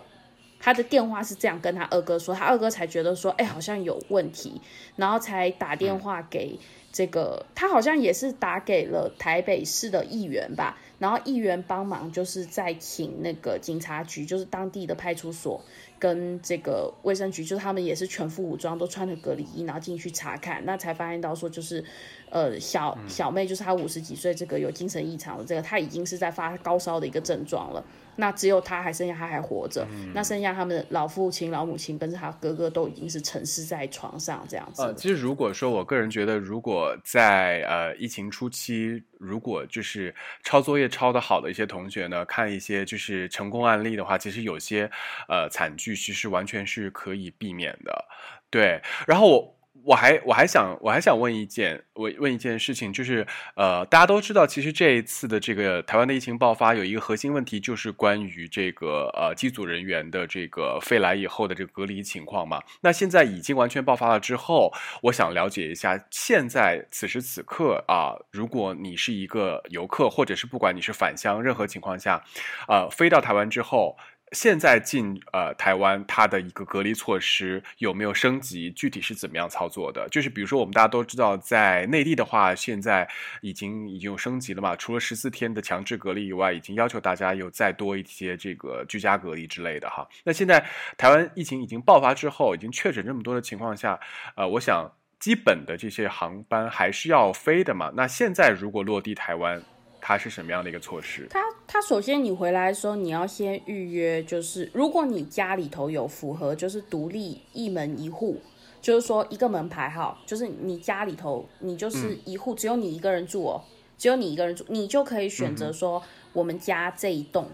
[0.61, 4.61] 他的电话是这样跟他二哥说，他二哥才觉得说：“哎，好像有问题。”
[4.97, 6.59] 然后才打电话给
[6.93, 10.77] 这个，他好像也是打给了台北市的议员吧。
[10.99, 15.61] 然后议员帮忙，就是在请那个警察局，就是当地的派出所
[15.99, 21.85] 跟这个卫生局，就是他们也是全副武装，都穿着隔离衣，然后进去查看，那才发现到说，就是
[22.31, 27.85] 呃小小妹，就是她五十几岁，这个有精神异常的这个，她已经是在发高烧的一个症状了。
[28.21, 34.83] 那只有他还剩下他还活着，嗯那剩下他们的老父亲、老母亲跟着他哥哥都已经是沉尸在床上这样子。
[34.83, 44.91] 呃，其实如果说我个人觉得，如果在呃疫情初期，如果就是抄作业抄得好的一些同学呢，看一些就是成功案例的话，其实有些
[45.29, 48.05] 呃惨剧其实完全是可以避免的。
[48.51, 49.58] 对，然后我。
[49.89, 62.63] 我还我还想我还想问一件我问一件事情，就是呃，大家都知道，其实这一次的这个台湾的疫情爆发有一个核心问题，就是关于这个呃机组人员的这个飞来以后的这个隔离情况嘛。
[62.83, 64.71] 那现在已经完全爆发了之后，
[65.05, 72.23] 我想了解一下，现在此时此刻啊，如果你是一个游客，或者是不管你是返乡，任何情况下，
[72.69, 73.97] 呃，飞到台湾之后。
[74.33, 78.71] 现在进呃台湾，它的一个隔离措施有没有升级？
[78.71, 80.07] 具体是怎么样操作的？
[80.11, 83.09] 就是比如说，我们大家都知道，在内地的话，现在
[83.41, 84.77] 已经已经有升级了嘛。
[84.77, 90.07] 除了十四天的强制隔离以外，已经要求大家有再多一些这个居家隔离之类的哈。
[90.25, 90.65] 那现在
[90.97, 93.99] 台湾疫情已经爆发之后，已经确诊这么多的情况下，
[94.37, 97.91] 呃，我想基本的这些航班还是要飞的嘛。
[97.95, 99.63] 那现在如果落地台湾，
[100.09, 101.27] 它是什么样的一个措施？
[101.29, 108.41] 它它首先你回来的时候，你要先预约，就是如果你家里头有符合就是独立一门一户，
[108.81, 113.63] 就是说一个门牌号，就是你家里头你就是一户，只有你一个人住哦，
[113.99, 117.51] 只有你一个人住，你就可以选择说我们家这一栋。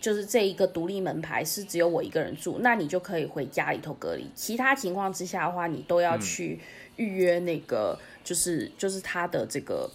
[0.00, 4.30] 就是这一个独立门牌是只有我一个人住，那你就可以回家里头隔离。
[4.36, 6.60] 其他情况之下的话，你都要去
[6.96, 9.90] 预约那个，就是就是他的这个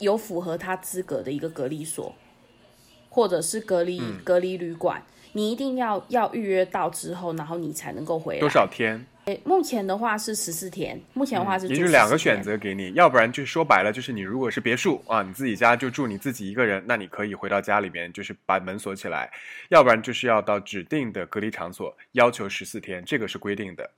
[0.00, 2.14] 有符合他资格的一个隔离所，
[3.08, 8.40] 或者是隔离、隔离旅馆，你一定要要预约到之后，然后你才能够回来。
[8.40, 9.06] 多少天？
[9.26, 12.42] 诶目前的话是十四天，目前的话是住也就是两个选。
[12.42, 19.28] 择给你，要不然就说白了，就是你如果是别墅啊，你自己家就住你自己一个人，那你可以回到家里面，就是把门锁起来；
[19.68, 23.90] 要不然就是要到指定的隔离场所，要求十四天，这个是规定的。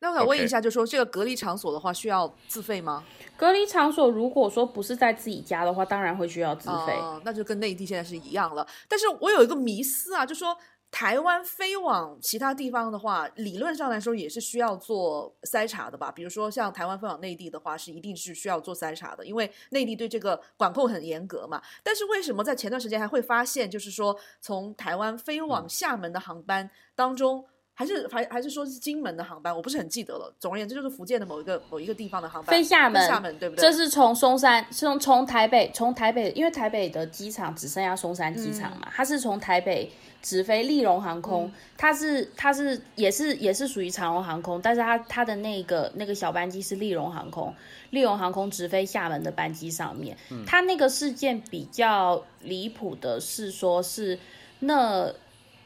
[0.00, 3.04] 那我想问一下，就说这个隔离场所的话，需要自费吗？
[3.36, 6.92] 隔离场所如果说不是在自己家的话，当然会需要自费。
[6.92, 8.66] 哦那就跟内地现在是一样了。
[8.88, 10.56] 但是我有一个迷思啊，就说
[10.90, 16.12] 台湾飞往其他地方的话，理论上来说也是需要做筛查的吧？
[16.12, 21.60] 比如说像台湾飞往内地的话，是一定是需要做筛查的，因为内地对这个管控很严格嘛。
[21.82, 27.44] 但是为什么在前段时间还会发现，就是说从台湾飞往厦门的航班当中？
[27.78, 30.34] 还是还还是说是金门的航班，我不是很记得了。
[30.40, 33.62] 总而言之，就是福建的某一个某一个地方的航班飞厦门，厦门对不对？
[33.62, 39.88] 这是从松山，是从从台北，从台北，因为台北的机场只剩下松山机场嗯嘛，它是从台北
[40.20, 47.54] 直飞利荣航空，它是它是也是也是属于长荣航空，但是它它的那个那个小班机是利荣航空，
[47.90, 54.18] 利荣航空直飞厦门的班机上面，嗯它那个事件比较离谱的是说是
[54.58, 55.12] 那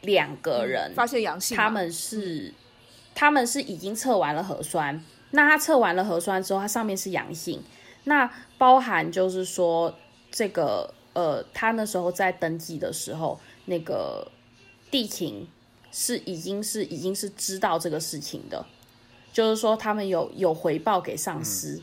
[0.03, 2.53] 两个人、发现阳性，他们是
[3.15, 7.62] 他们是已经测完了核酸，那他测完了核酸之后，他上面是阳性，
[8.05, 9.95] 那包含就是说
[10.31, 14.31] 这个呃，他那时候在登记的时候，那个
[14.91, 15.49] 地勤
[15.91, 18.65] 是已经是已经是知道这个事情的，
[19.33, 21.83] 就是说他们有有回报给上司。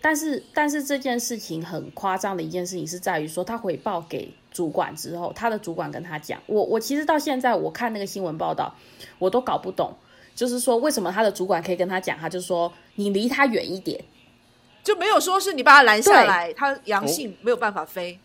[0.00, 8.74] 但是，但是这件事情很夸张的一件事情是在于说，他回报给主管之后，他的主管跟他讲，我我其实到现在我看那个新闻报道，
[9.18, 9.92] 我都搞不懂，
[10.34, 14.02] 就是说为什么他的主管可以跟他讲，他就说你离他远一点，
[14.82, 18.18] 就没有说是你把他拦下来，他阳性没有办法飞。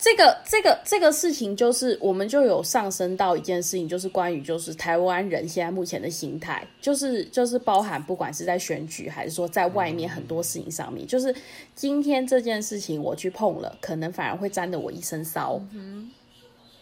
[0.00, 11.34] 这个这个这个事情，就是我们就有上升到一件事情，就是关于就是台湾人现在目前的心态，就是就是包含不管是在选举，还是说在外面很多事情上面，就是
[11.74, 15.60] 今天这件事情我去碰了，可能反而会沾得我一身骚。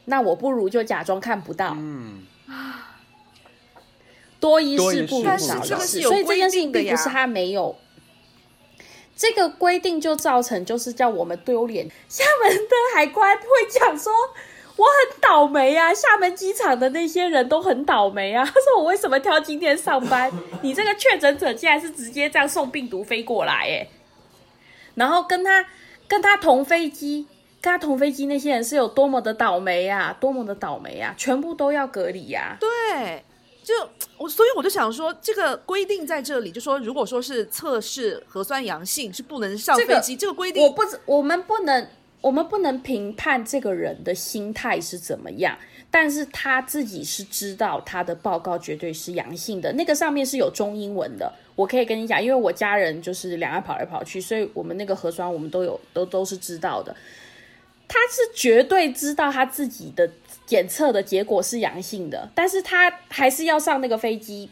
[0.05, 1.75] 那我不如就假装看不到。
[1.79, 2.27] 嗯，
[4.39, 7.75] 多一多一事不如少一事，所以这件事情并不是他没有。
[9.17, 11.91] 这个规定就造成就是叫我们丢脸。
[12.09, 14.13] 厦门的海关会讲说，
[14.77, 18.45] 我很倒霉啊，厦门机场的那些人都很倒霉啊。
[18.47, 20.31] 他说我为什么挑今天上班？
[20.63, 23.89] 你这个确诊者竟然是直接这样送病毒飞过来，哎，
[24.95, 25.67] 然后跟他
[26.07, 27.27] 跟他同飞机。
[27.59, 33.25] 跟他同飞机那些人是有多么的倒霉啊，多么的倒霉啊，全部都要隔离呀、对，
[33.67, 33.75] 就
[34.17, 41.89] 我，所以我就想说，这个规定在这里，就说如果说是测试核酸阳性是不能上这个飞机，这个规定我不知，我们不能，
[42.21, 45.59] 我们不能评判这个人的心态是怎么样，
[45.91, 51.33] 但是他自己是知道他的报告绝对是阳性的，那个上面是有中英文的。
[51.57, 56.95] 我可以跟你讲，因为我家人就是两岸跑来跑去，所以我们那个核酸我们都有都都是知道的。
[57.89, 60.09] 他是绝对知道他自己的
[60.47, 64.49] 检测的结果是阳性的，但是他还是要上那个飞机。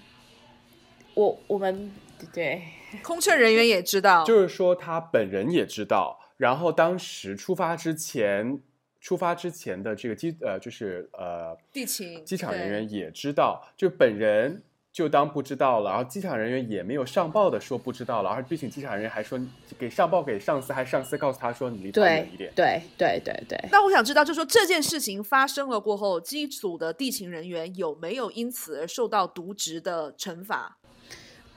[1.15, 1.91] 我我们
[2.33, 2.63] 对。
[3.03, 8.61] 空乘人员也知道，就是说他本人也知道，然后当时出发之前，
[9.01, 14.63] 出发之前的这个机呃，就是呃，地勤机场人员也知道，就本人
[14.95, 19.37] 就当不知道了，然后机场人员也没有上报的说不知道了，而并且机场人员还说
[19.77, 22.53] 给上报给上司，还上司告诉他说你离他远一点。
[22.55, 30.77] 对对对对，那我想知道，就是说这件事情发生了过后，机组的地勤人员有没有因此而受到渎职的惩罚，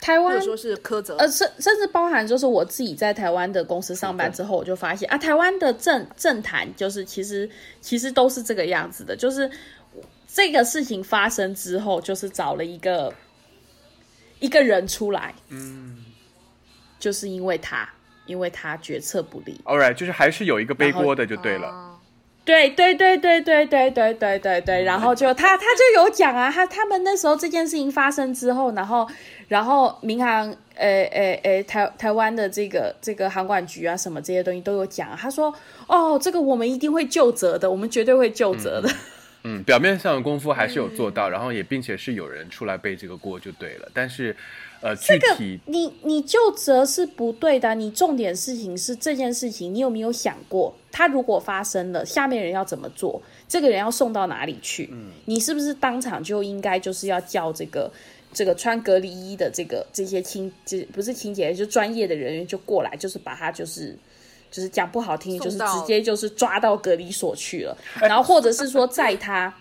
[0.02, 1.16] 台湾或者说是苛责？
[1.18, 7.48] 呃，甚甚至包含就是我自己在台湾的公司上班之后，我就发现啊，台湾的政政坛就是其实
[7.82, 9.48] 其实都是这个样子的，就是
[10.28, 13.14] 这个事情发生之后，就是找了一个
[14.40, 16.06] 一个人出来，嗯，
[17.00, 17.88] 就是因为他，
[18.26, 21.68] 因为他决策不力，All right，就是还是有一个背锅的就对了。
[21.68, 21.94] 啊
[22.48, 29.06] 对对对对对对对对对对，然后就他他就有讲啊，他他们那时候这件事情发生之后，然后
[29.50, 35.54] 然后民航呃呃呃台台湾的这个这个航管局啊什么这些东西都有讲、啊，他说
[35.88, 38.90] 哦这个我们一定会就责的，我们绝对会就责的。
[38.90, 38.96] 嗯，
[39.64, 43.90] 表面上的功夫还是有做到，然后也并且是有人出来背这个锅就对了。
[43.94, 44.36] 但是，
[44.82, 53.22] 呃，具体你你就责是不对的啊，你重点事情是这件事情，你有没有想过，他如果发生了，下面人要怎么做？
[53.48, 54.90] 这个人要送到哪里去？
[54.92, 57.92] 嗯你是不是当场就应该就是要叫这个
[58.34, 63.98] 这个穿隔离衣的这个这些清，这不是清洁，就专业的人员就过来，就是把他就是。
[64.50, 69.54] 就是讲不好听，就是直接就是抓到隔离所去了， 然后或者是说在他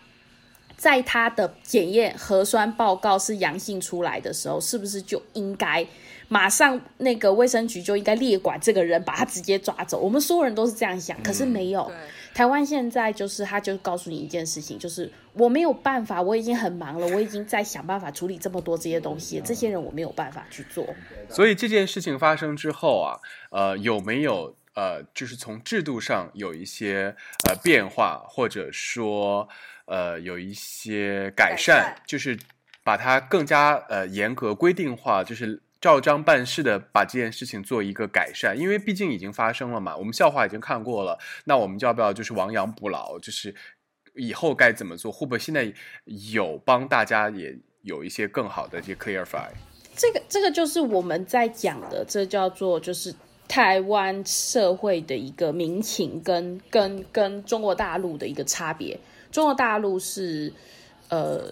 [0.77, 5.87] 在他的检验核酸报告是阳性出来的时候，是不是就应该
[6.29, 9.99] 马上那个卫生局就应该列管这个人，把他直接抓走？
[9.99, 11.85] 我们所有人都是这样想，可是没有。
[11.85, 11.95] 对，
[12.35, 20.87] 台湾现在就是，他就告诉你一件事情，就是我没有办法，我已经很忙了，我已经在想办法处理这么多这些东西，这些人我没有办法去做。
[21.31, 23.17] 所以这件事情发生之后啊，
[23.51, 27.17] 呃，有没有呃，就是从制度上有一些
[27.49, 29.49] 呃变化，或者说
[29.87, 32.39] 呃有一些改善，改善就是
[32.85, 35.61] 把它更加呃严格规定化，就是。
[35.79, 43.55] 照章办事的把这件事情做一个改善，因为毕竟已经发生了嘛，我们笑话已经看过了，那我们就要不要就是亡羊补牢，就是
[44.15, 45.13] 以后该怎么做？
[45.13, 45.73] 会不会现在
[46.33, 49.51] 有帮大家也有一些更好的这些 clarify？
[49.95, 53.15] 这个这个就是我们在讲的，这叫做就是
[53.49, 58.99] 台湾社会的一个民情跟跟跟中国大陆的一个差别。
[59.31, 60.53] 中国大陆是
[61.09, 61.43] 呃。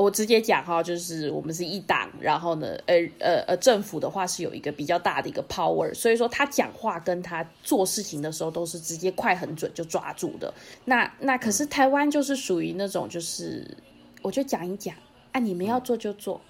[0.00, 10.54] 我直接讲哈，就是我们是一党，然后呢，呃呃呃，政府的话是有一个比较大的一个 power，所以说他讲话跟他做事情的时候都是直接快很准就抓住的。
[10.84, 13.66] 那那可是台湾就是属于那种就是，
[14.22, 14.94] 我就讲一讲
[15.32, 16.40] 啊，你们要做就做，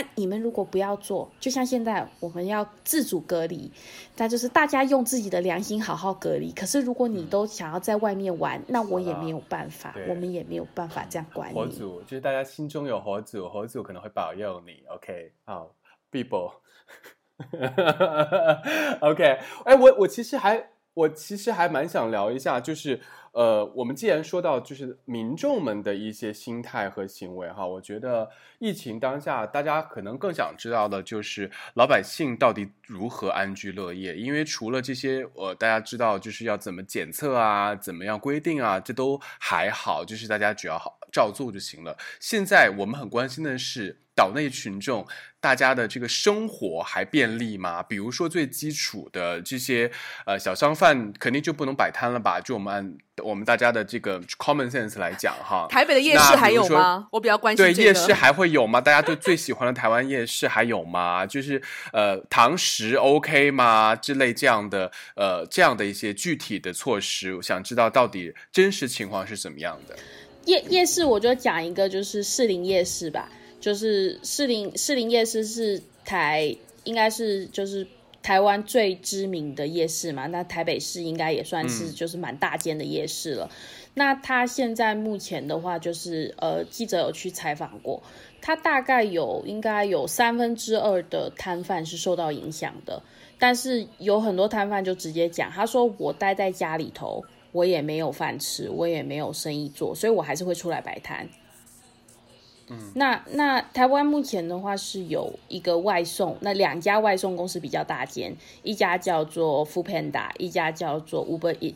[0.00, 3.70] 啊，你们如果不要做，就像现在我们要自主隔离，
[4.16, 6.52] 那就是大家用自己的良心好好隔离。
[6.52, 11.54] 可是如果你都想要在外面玩，那我也没有办法，我们也没有办法这样管你。
[11.54, 14.82] 佛祖就是大家心中有佛祖，佛祖可能会保佑你。
[14.88, 15.74] OK，好
[16.10, 16.52] ，people。
[19.00, 23.00] OK，哎，我我其实还我其实还蛮想聊一下，就是
[23.32, 28.28] 呃，我们既然说到就是民众们的一些心态和行为哈，我觉得
[28.58, 41.96] 疫情当下，大家可能更想知道的就是老百姓到底如何安居乐业，因为除了这些，呃，大家知道就是要怎么检测啊，怎么样规定啊，这都还好，就是大家只要好照做就行了。
[42.18, 43.98] 现在我们很关心的是。
[44.12, 45.06] 岛内群众，
[45.40, 47.82] 大家的这个生活还便利吗？
[47.82, 49.90] 比如说最基础的这些
[50.26, 52.38] 呃小商贩，肯定就不能摆摊了吧？
[52.38, 57.08] 就我们按我们大家的这个 common sense 来讲哈，台北的夜市还有吗？
[57.12, 57.88] 我比较关心对这个。
[57.88, 58.78] 夜市还会有吗？
[58.78, 61.24] 大家对最喜欢的台湾夜市还有吗？
[61.24, 61.62] 就是
[61.94, 63.96] 呃堂食 OK 吗？
[63.96, 69.96] 之类这样的呃这样的一些具体的措施，我想知道到底真实情况是怎么样的。
[70.50, 73.30] 夜夜市，我就讲一个，就是士林夜市吧。
[73.60, 77.86] 就是士林士林夜市是台应该是就是
[78.22, 83.48] 台湾最知名的夜市嘛，那台北市应该也算是就是蛮大间的夜市了。
[83.94, 88.02] 那他现在目前的话，就是呃记者有去采访过，
[88.40, 93.02] 他大概有应该有三分之二的摊贩是受到影响的，
[93.38, 101.28] 但是有很多摊贩就直接讲，他说我待在家里头，我也没有饭吃，我也没有生意做，所以我还是会出来摆摊。
[102.72, 111.74] 嗯那那台湾目前的话是有一个外送，那两家外送公司比较大间，一家叫做 Foodpanda，一家叫做 Uber Eat。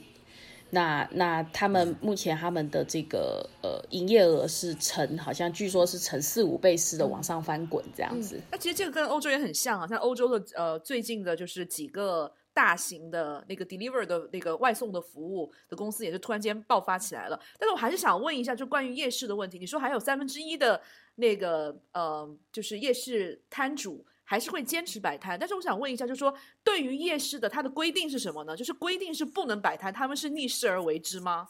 [0.71, 8.41] 那那他们目前他们的这个呃营业额是呈好像据说是呈四五倍式的往上翻滚这样子。
[8.51, 17.39] 那其实这个跟欧洲也很像啊，像欧洲的呃最近的就是几个大型的那个 deliver 的那个外送的服务的公司也是突然间爆发起来了。
[17.59, 20.81] 但是我还是想问一下，就关于夜市的问题，你说还有三分之一的
[21.17, 24.07] 那个呃就是夜市摊主。
[24.27, 26.35] 还是会坚持摆摊，但是我想问一下，就是说
[26.65, 28.57] 对于夜市的它的规定是什么呢？
[28.57, 31.47] 就是规定是不能摆摊，他们是逆势而为之吗？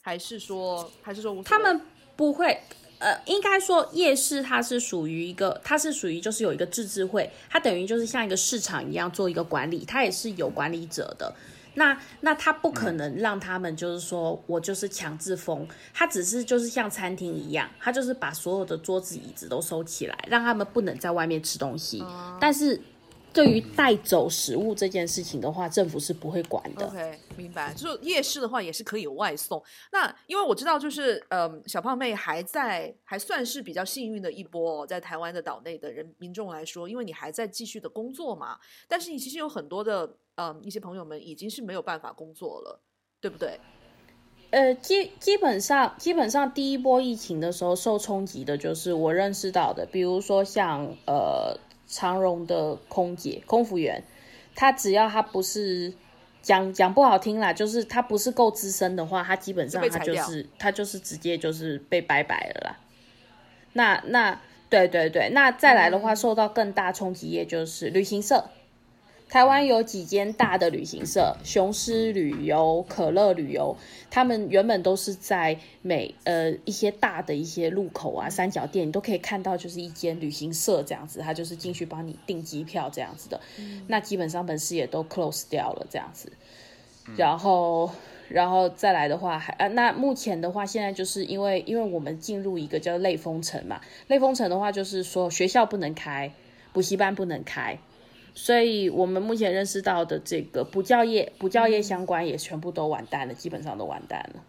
[0.00, 1.78] 还是说，还是说他们
[2.16, 2.58] 不会？
[2.98, 11.34] 呃，应该说夜市它是属于一个，它是属于就是有一个自治会，它等于就是像一个市场一样做一个管理，它也是有管理者的。
[11.76, 22.00] 那那他不可能让他们就是说我就是强制封，他只是就是像餐厅一样，他就是把所有的桌子椅子都收起来，让他们不能在外面吃东西。
[22.40, 22.80] 但是
[23.34, 26.86] 对于带走食物这件事情的话，政府是不会管的。
[26.86, 27.74] OK，明白。
[27.74, 29.62] 就是夜市的话也是可以外送。
[29.92, 38.56] 那因为我知道，就是呃，小胖妹还在，还算是比较幸运的一波，在台湾的岛内的人民众来说，因为你还在继续的工作嘛。
[38.88, 40.16] 但是你其实有很多的。
[40.36, 42.80] 嗯，一些朋友们已经是没有办法工作了，
[43.20, 43.60] 对不对？
[44.50, 51.56] 呃，基基本上，基本上第一波疫情的时候受冲击的就是我认识到的，比如说像呃
[51.86, 54.02] 长荣的空姐、空服员，
[54.54, 55.92] 他只要他不是
[56.42, 62.76] 讲讲不好听啦，就是他不是够资深的话，他基本上他就是他就是直接就是被拜拜了啦。
[63.72, 68.50] 那那对对对，那再来的话，受到更大冲击也就是旅行社。
[69.28, 73.76] 台湾有几间大的旅行社，雄狮旅游、可乐旅游，
[74.08, 83.40] 他们原本都是在每呃一些大的一些路口啊、三角店，你都可以看到，就是一间旅行社这样子，他就是进去帮你订机票这样子的。
[83.88, 86.30] 那基本上本市也都 close 掉了这样子。
[87.16, 87.90] 然后，
[88.28, 96.32] 然后再来的话，还啊，那目前的话，现在就是因为因为我们进入一个叫类封城嘛，类封城的话，就是说学校不能开，
[96.72, 97.78] 补习班不能开。
[98.34, 104.44] 所以我们目前认识到的这个补教业、补教业相关也全部都完蛋了，基本上都完蛋了。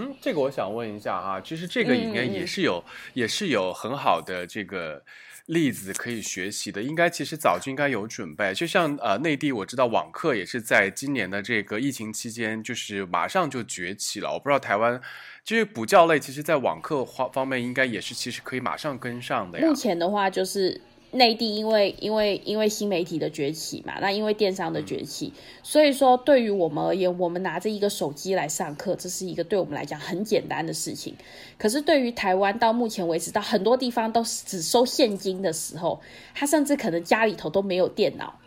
[0.00, 2.82] 嗯，这个我想问一下哈，其实这个里面也是有，
[3.12, 5.02] 也是有很好的这个
[5.46, 6.82] 例子可以学习的。
[6.82, 14.32] 应该其实早就应该有准备，就像呃内地，我知道网课也是在今年的这个疫情期间，就是马上就崛起了。
[14.32, 15.00] 我不知道台湾
[15.44, 19.66] 就是补教类，其实在网课方方面应该也是其实可以马上跟上的呀。
[19.66, 20.80] 目前的话就是。
[21.12, 25.32] 内地因为因为因为新媒体的崛起嘛，那因为电商的崛起，
[25.62, 31.14] 所以说对于我们而言，我们拿着一个手机来上课，这是一个对我们来讲很简单的事情。
[31.56, 36.00] 可是对于台湾到目前为止，到很多地方都只收现金的时候，
[36.34, 38.38] 他甚至可能家里头都没有电脑，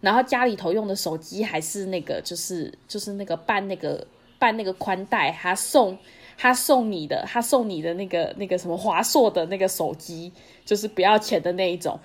[0.00, 4.06] 然后家里头用的手机还是那个就是就是那个办那个
[4.38, 5.96] 办那个宽带，他送。
[6.40, 10.32] 他送你的，他送你的那个那个什么华硕的那个手机，
[10.64, 11.98] 就是不要钱的那一种。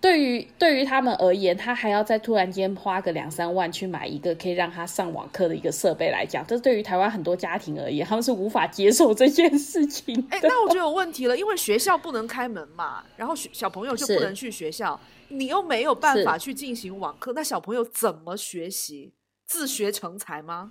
[0.00, 10.14] 对于对于他们而言，他还要再突然间花个两三万去买一个可以让他上网课的一个设备来讲，这对于台湾很多家庭而言，他们是无法接受这件事情。
[10.30, 19.14] 哎， 那我就有问题了，因为学校不能开门嘛，然后学小朋友就不能去学校，你又没有办法去进行网课，那小朋友怎么学习？
[19.46, 20.70] 自学成才吗？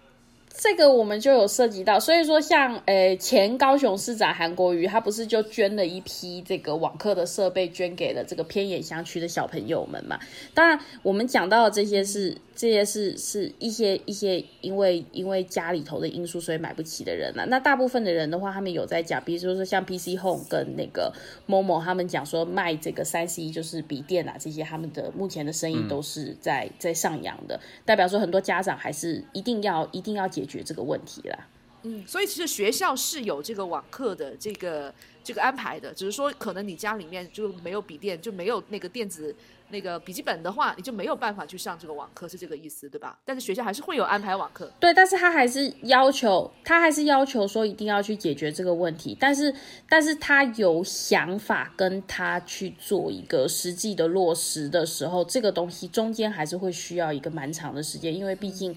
[0.60, 10.20] 这个我们就有涉及到，所以说像呃前高雄市长韩国瑜，他不是就捐了一批这个网课的设备，捐给了这个偏远乡区的小朋友们嘛？
[10.56, 17.46] 当然，我们讲到的这些是这些是是一些一些因为因为家里头的因素，所以买不起的人了。
[17.46, 21.14] 那大部分的人的话，他们有在讲，比如说说像 PC Home 跟那个
[21.46, 30.48] 某某，他们讲说卖这个三 C 就是笔电啊这些，他们的目前的生意都是在在上扬的，代表说很多家长还是一定要一定要解。
[30.48, 31.46] 决这个问题啦。
[31.88, 39.36] 嗯，所以其实学校是有这个网课的这个这个安排的，只是说可能你家里面就没有笔电，就没有那个电子
[39.70, 43.18] 那个笔记本的话，你就没有办法去上这个网课，是这个意思对吧？
[43.26, 44.72] 但是学校还是会有安排网课。
[44.80, 49.54] 对，但是他还是要求，他还是要求说一定要去解决这个问题，但是
[49.90, 58.76] 但是他有想法跟他去做一个实际的落实的时候，这个东西中间还是会需要一个蛮长的时间，因为毕竟。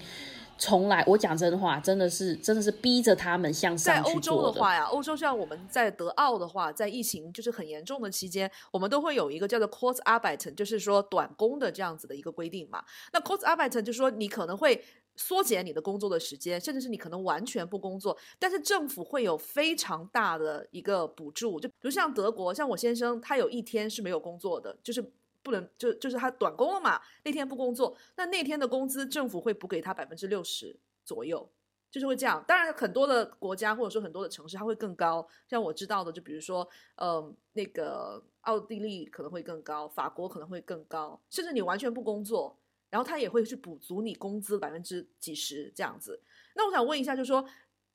[0.61, 12.83] 从来，我讲真话，真的是，真的是逼着他们向上在欧洲的话呀，欧洲像我们在德奥的话，在疫情就是很严重的期间，我们都会有一个叫做 c o u r s arbeit，就是说短工的这样子的一个规定嘛。
[13.11, 14.79] 那 c o u r s arbeit 就是说你可能会
[15.15, 21.59] 缩减你的工作的时间，甚至是你可能完全不工作，但是政府会有非常大的一个补助。
[21.59, 25.11] 就比如像德国，像我先生，他有一天是没有工作的，就是。
[25.43, 31.49] 不能就就是他短工了嘛，那天不工作，那那天的工资政府会补给他百分之六十左右，
[31.89, 32.43] 就是会这样。
[32.47, 35.27] 当然，很多的国家或者说很多的城市，它会更高。
[35.47, 42.57] 像我知道的，就比如说，呃，那个奥地利可能会更高，法国可能会更高，甚至你完全不工作，
[42.89, 46.21] 然后他也会去补足你工资百分之几十这样子。
[46.55, 47.43] 那我想问一下，就是说，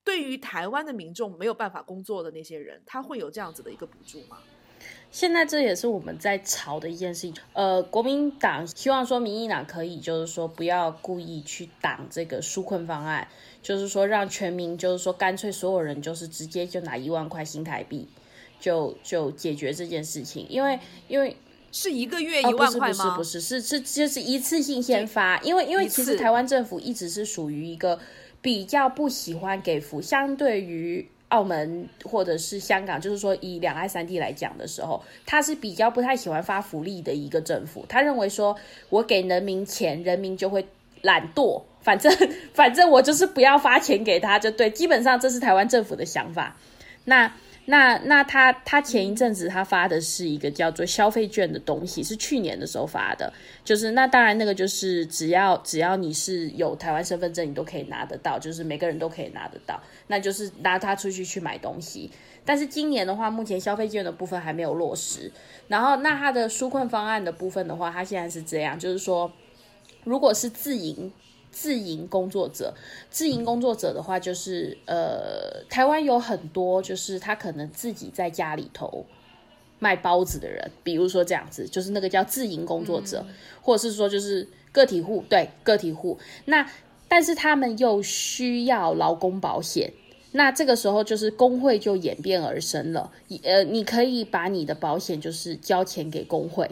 [0.05, 4.38] 对于台湾的民众没有办法工作的那些人，他会有这样子的一个补助吗？
[5.16, 7.34] 现在这也是我们在吵的一件事情。
[7.54, 13.26] 呃，国民党希望说民进党可以，就是说不要故意去挡这个纾困方案，
[13.62, 18.06] 就是说让全民，就是说干脆所有人就是直接就拿一万块新台币，
[18.60, 20.46] 就就解决这件事情。
[20.50, 21.34] 因为因为
[21.72, 23.16] 是一个月一万块吗？
[23.16, 25.40] 不是不是是是就是一次性先发。
[25.40, 27.98] 因为因为其实台湾政府一直是属于一个
[28.42, 31.08] 比较不喜欢给福，相对于。
[31.28, 37.84] 澳门或者是香港，就是说以两岸三地来讲的时候，他是比较不太喜欢发福利的一个政府。
[37.88, 38.56] 他认为说，
[38.88, 40.66] 我给人民钱，人民就会
[41.02, 42.12] 懒惰，反正
[42.54, 44.70] 反正我就是不要发钱给他就对。
[44.70, 46.56] 基本上这是台湾政府的想法。
[47.04, 47.32] 那。
[47.68, 53.32] 那那他他前一阵子他发的是一个叫做消费券的东西，是去年的时候发的，
[53.64, 62.10] 就是那当然那个就是只要只要你是有台湾身份证，你都可以拿得到，就是每个人都可以拿得到，那就是拿他出去去买东西。
[62.44, 65.32] 但是今年的话，目前消费券的部分还没有落实。
[65.68, 69.32] 然后那他的纾困方案的部分的话，它现在是这样，就是说
[70.04, 71.12] 如果是自营。
[71.59, 72.74] 自营工作者，
[73.09, 79.07] 自营工作者的话，就是呃，台湾有很多，就是他可能自己在家里头
[79.78, 83.24] 卖包子的人，比如说这样子，就是那个叫自营工作者，
[83.62, 86.18] 或者是说就是个体户，对个体户。
[86.44, 86.70] 那
[87.09, 89.94] 但是他们又需要劳工保险，
[90.32, 93.11] 那这个时候就是工会就演变而生了。
[93.42, 96.70] 呃，你可以把你的保险就是交钱给工会。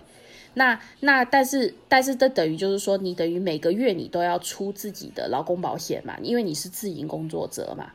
[0.55, 7.91] 那那但是但是这等于就是说，你等于每个月你都要出自己的劳工保险嘛，因为你是自营工作者嘛。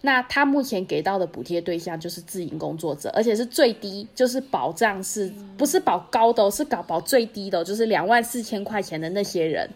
[0.00, 9.68] 那他目前给到的补贴对象就是自营工作者，而且是最低，就是保障是不是保高的，是搞保最低的，就是两万四千块钱的那些人，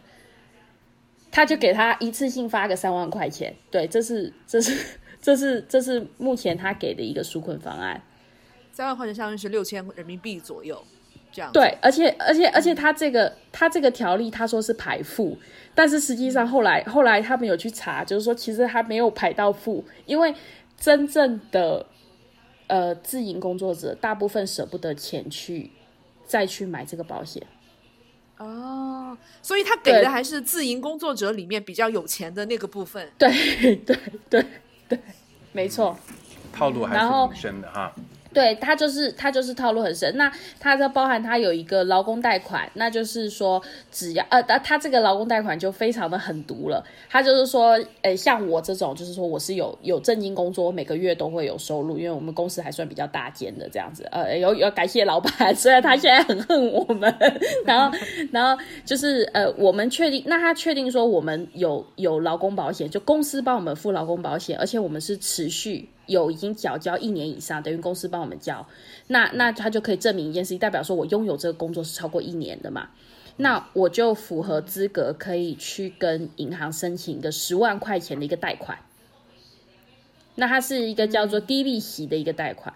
[1.32, 3.52] 他就给他一次性发个三万块钱。
[3.68, 4.76] 对，这是这是
[5.20, 8.00] 这是这是目前他给的一个纾困方案，
[8.70, 10.80] 三万块钱相当于是六千人民币左右。
[11.53, 15.39] 对，而且而且而且他这个他这个条例他说是排付，
[15.74, 20.35] 但是实际上后来后来他们有去查，就是说其实他没有排到付，因为
[20.78, 21.87] 真正的
[22.66, 25.70] 呃自营工作者大部分舍不得钱去
[26.26, 27.43] 再去买这个保险。
[28.39, 33.09] 哦，所以他给的还是自营工作者里面比较有钱的那个部分。
[33.16, 33.30] 对
[33.76, 33.97] 对
[34.28, 34.45] 对
[34.89, 34.99] 对，
[35.53, 35.97] 没错，
[36.53, 37.95] 套路还是挺深的哈。
[38.33, 57.14] 对他就是他就是套路很深，那他这包含他有一个劳工贷款，那就是说只要呃，他他这个劳工贷款就非常的狠毒了，他就是说，呃，像我这种就是说我是有有正经工作，我每个月都会有收入，因为我们公司还算比较大间的这样子，呃，有要感谢老板， 虽然他现在很恨我们，
[57.64, 57.97] 然后
[58.30, 65.89] 然后就是呃，我们确定，那他确定说我们有有劳工保险，就公司帮我们付劳工保险，而且我们是持续。
[66.12, 68.64] 有已经缴交一年以上，等于公司帮我们交，
[69.08, 72.90] 那那他就可以证明一件事情，代表说我拥有这个工作是超过一年的嘛，
[73.36, 78.78] 那我就符合资格，可以去跟银行申请一个十万块钱的一个贷款。
[80.34, 82.72] 那它是一个叫做低利息的一个贷款，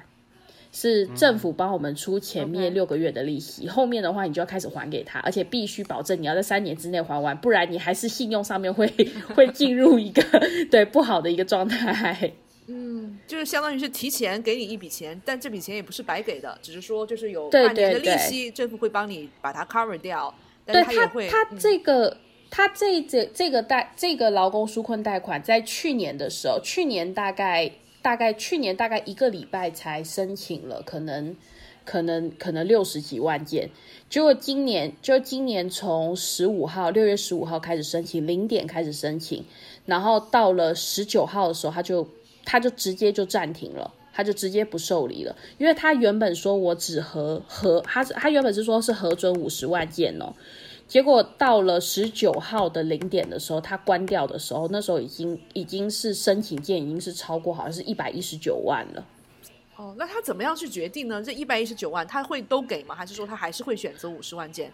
[0.73, 8.87] 是政府帮我们出前面六个月的利息，后面的话你就要开始还给他，而且必须保证你要在三年之内还完，不然你还是信用上面会
[9.35, 10.23] 会进入一个
[10.71, 12.33] 对不好的一个状态。
[12.69, 20.35] 嗯，就是相当于是提前给你一笔钱，但这笔钱也不是白给的，只是说就是有半年的利息，政府会帮你把它 cover 掉。
[20.67, 22.17] 对他，他这个
[22.51, 27.71] 他这这这个贷这个劳工纾困贷款，在去年的时候，去年大概
[28.03, 31.37] 大概去年大概一个礼拜才申请了，可能
[31.85, 33.71] 可能可能六十几万件，
[34.11, 39.45] 结果今年就今年从十五号六月十五号开始申请，零点开始申请，
[39.85, 42.09] 然后到了十九号的时候，他就。
[42.47, 50.33] 他就直接就暂停了，他就直接不受理了，因为他原本说我只核核，他他原本是说是核准五十万件哦，
[50.89, 59.05] 结果到了十九号的零点的时候，他关掉的时候，那时候已经已经是申请件已经是超过好像是一百一十九万了。
[59.75, 61.23] 哦，那他怎么样去决定呢？
[61.23, 62.95] 这一百一十九万他会都给吗？
[62.95, 64.73] 还是说他还是会选择五十万件？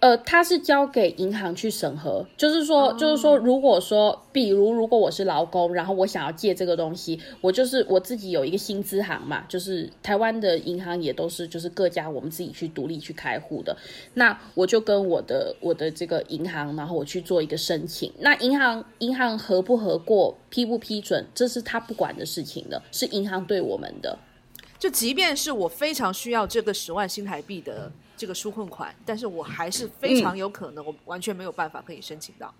[0.00, 13.76] 呃，它是交给银行去审核，就是说，就是说，如果说，比如如果我是劳工，然后我想要借这个东西，我就是我自己有一个薪资行嘛，就是台湾的银行也都是就是各家我们自己去独立去开户的，
[14.14, 24.16] 那我就跟我的我的这个银行，然后我去做一个申请，那银行银行核不核过，批不批准，这是他不管的事情的，是银行对我们的。
[24.78, 32.52] 就即便是我非常需要这个十万新台币的这个纾困款，但是我还是非常有可能，我完全没有办法可以申请到。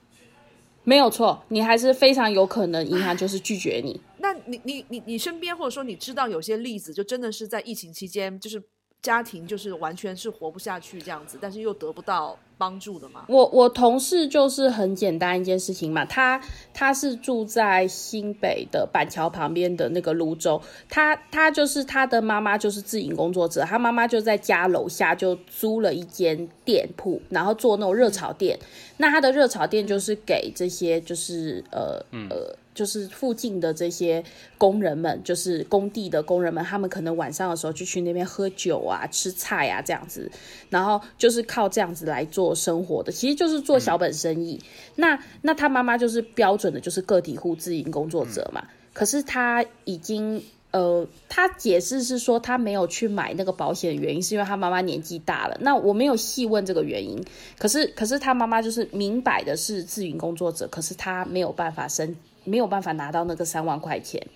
[0.85, 4.01] 没有错，你还是非常有可能银行就是拒绝你。
[4.19, 8.63] 那你你你你身边或者说你知道有些例子，就真的是在疫情期间，就是
[9.03, 12.39] 家庭就是完全是活不下去这样子，但是又得不到。
[12.61, 13.25] 帮助的嘛？
[13.29, 16.43] 我我同事就是很简单一件事情嘛，他
[16.75, 28.59] 他是住在新北的板桥旁边的那个泸州，他他就是他的妈妈就是自营工作者，他妈妈就在家楼下就租了一间店铺，然后做那种热炒店，
[28.97, 32.57] 那他的热炒店就是给这些就是呃呃。
[32.79, 34.23] 就是附近的这些
[34.57, 40.31] 工人们，就是工地的工人们，他们可能晚上的时候就去那边喝酒啊、吃菜啊这样子，
[40.71, 44.63] 然后就是靠这样子来做生活的，其实就是做小本生意。
[44.95, 48.63] 那那他妈妈就是标准的，就是个体户自营工作者嘛。
[48.93, 55.57] 可是他已经呃，他解释是说他没有去买那个保险的原因，是因为他妈妈年纪大了。
[55.61, 57.25] 那我没有细问这个原因，
[57.59, 62.15] 可是可是他妈妈就是明摆的是自营工作者，可是他没有办法申。
[62.49, 64.27] 没有办法拿到那个三万块钱，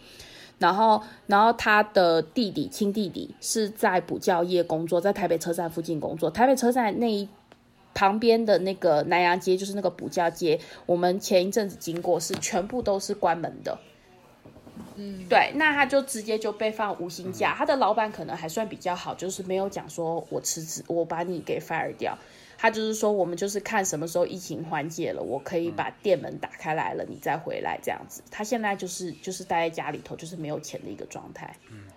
[0.59, 6.31] 然后，然后他的弟弟亲弟弟是在补教业工作，在台北车站附近工作。
[6.31, 7.29] 台北车站那一
[7.95, 13.79] 旁边的那个南洋街，就是那个补教街，我们前一阵子经过是全部都是关门的。
[14.97, 17.55] 嗯，对，那他就直接就被放无薪假。
[17.57, 22.17] 他的老板可能还算比较好，就是没有讲说我辞职，我把你给 fire 掉。
[22.63, 28.23] 他就是说，我们就是看什么时候疫情缓解了，我可以把店门打开来了，你再回来这样子。
[28.31, 31.57] 他现在就是就是待在家里头，就是没有钱的一个状态。
[31.73, 31.89] 嗯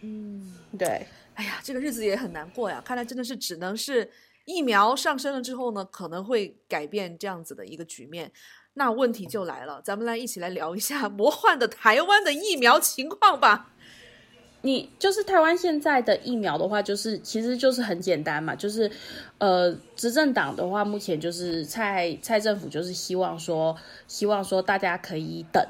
[0.00, 1.06] 嗯，对。
[1.34, 2.82] 哎呀，这个日子也很难过呀。
[2.82, 4.10] 看来真的是只能是
[4.46, 8.32] 疫苗上升了之后呢，可能会改变这样子的一个局面。
[8.72, 13.74] 那问题就来了，咱们来一起来聊一下 魔幻的台湾的疫苗情况吧。
[14.66, 18.90] 你就是台湾现在的疫苗的话，就是其实就是很简单嘛，就是，
[19.38, 23.76] 呃，执政党的话，目前就是蔡蔡政府就是希望说，
[24.08, 25.64] 希望说大家可以等，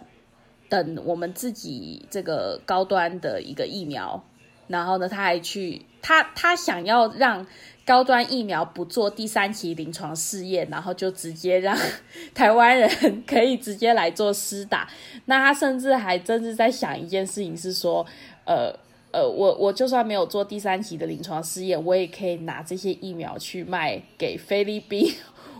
[0.70, 4.24] 等我们自己这个高端的一个疫苗，
[4.66, 7.46] 然后呢，他还去他他想要让
[7.84, 11.76] 高端疫苗不做第三期临床试验，然后就直接让
[12.34, 14.88] 台湾人可以直接来做施打。
[15.26, 18.06] 那他甚至还真是在想一件事情，是说，
[18.46, 18.74] 呃。
[19.12, 25.10] 呃，我我就算没有做第三期的临床试验，我也可以拿这些疫苗去卖给菲律宾，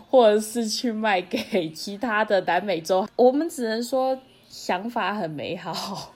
[0.09, 3.07] 或者是去卖给其他的南美洲。
[3.15, 6.13] 我们只能说想法很美好。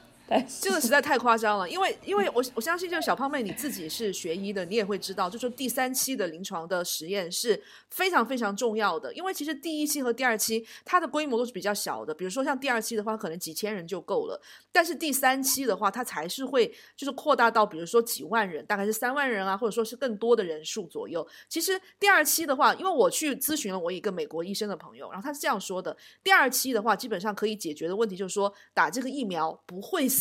[0.62, 14.40] 这个实在太夸张了，因为因为我我相信，就是小胖妹你自己是学医的，你也会知道，就说第三期的临床的实验是非常非常重要的，因为其实第一期和第二期它的规模都是比较小的，比如说像第二期的话，可能几千人就够了，
[14.72, 21.28] 但是第三期的话，它才是会就是扩大到比如说几万人，大概是三万人啊，或者说是更多的人数左右。
[21.50, 30.08] 其实第二期的话，因为我去咨询了我一个美国医生的朋友，然后他是这样说的：第二期的话，基本上可以解决的问题就是说打这个疫苗不会。
[30.08, 30.21] 死，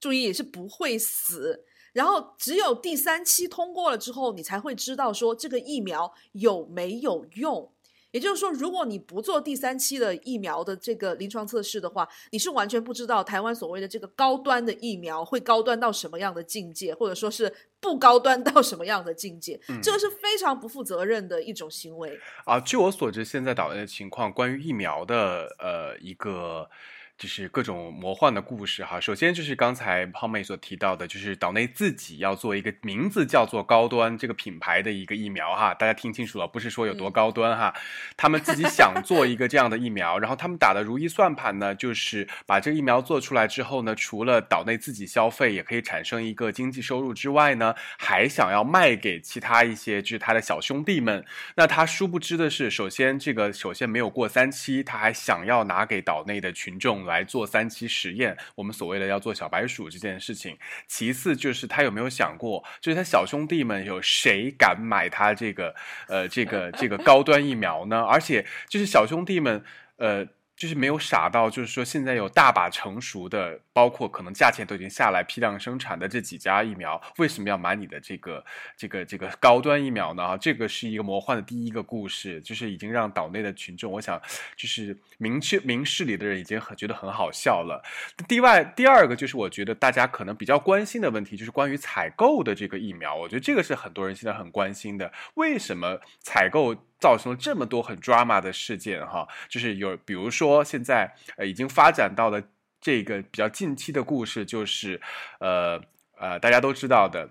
[0.00, 1.64] 注意是不会死。
[1.94, 7.72] 然后只有第三期通过了之后，你才会知道说这个疫苗有没有用。
[8.10, 19.60] 也就是说，如果你不做第三期的疫苗的这个临床测试的话，你是完全不知道台湾所谓的这个高端的疫苗会高端到什么样的境界，或者说是不高端到什么样的境界。
[19.82, 22.60] 这个是非常不负责任的一种行为啊！
[22.60, 26.70] 据我所知，现在岛内的情况，关于疫苗的呃一个。
[27.18, 29.00] 就是各种魔幻的故事哈。
[29.00, 35.74] 首先就是刚才胖妹所提到的，就是岛内自己要做一个名字叫做高端这个品牌的一个疫苗哈。
[35.74, 37.74] 大家听清楚了，不是说有多高端哈。
[38.16, 51.24] 他们自己想做一个这样的疫苗，然后他们打的如意算盘呢，就是把这个疫苗做出来之后呢，除了岛内自己消费也可以产生一个经济收入之外呢，还想要卖给其他一些就是他的小兄弟们。
[51.56, 57.07] 那他殊不知的是，首先这个首先没有过三期，他还想要拿给岛内的群众。
[57.08, 60.56] 来做三期实验，我们所谓的要做小白鼠这件事情。
[60.86, 65.74] 其次就是他有没有想过，就是他小兄弟们有谁敢买他这个
[66.06, 68.02] 呃这个这个高端疫苗呢？
[68.02, 69.64] 而且就是小兄弟们
[69.96, 70.24] 呃
[70.58, 78.44] 就是没有傻到，就是说现在有大把成熟的，包括可能价钱都已经下来批量生产的这几家疫苗，为什么要买你的这个
[78.76, 80.36] 这个这个高端疫苗呢？
[80.38, 84.20] 这个是一个魔幻的第一个故事，就是已经让岛内的群众，我想
[84.56, 87.80] 就是明确明事理的人已经很觉得很好笑了。
[88.26, 96.74] 第外第二个就是我觉得大家可能比较关心的问题，就是关于采购的这个疫苗，我觉得这个是很多人现在很关心的，为什么采购？
[96.98, 102.42] 造成了这么多很 drama 的事件，哈，就是有，比如说现在呃已经发展到了
[102.80, 105.00] 这个比较近期的故事，就是
[105.40, 105.80] 呃
[106.18, 107.30] 呃大家都知道的。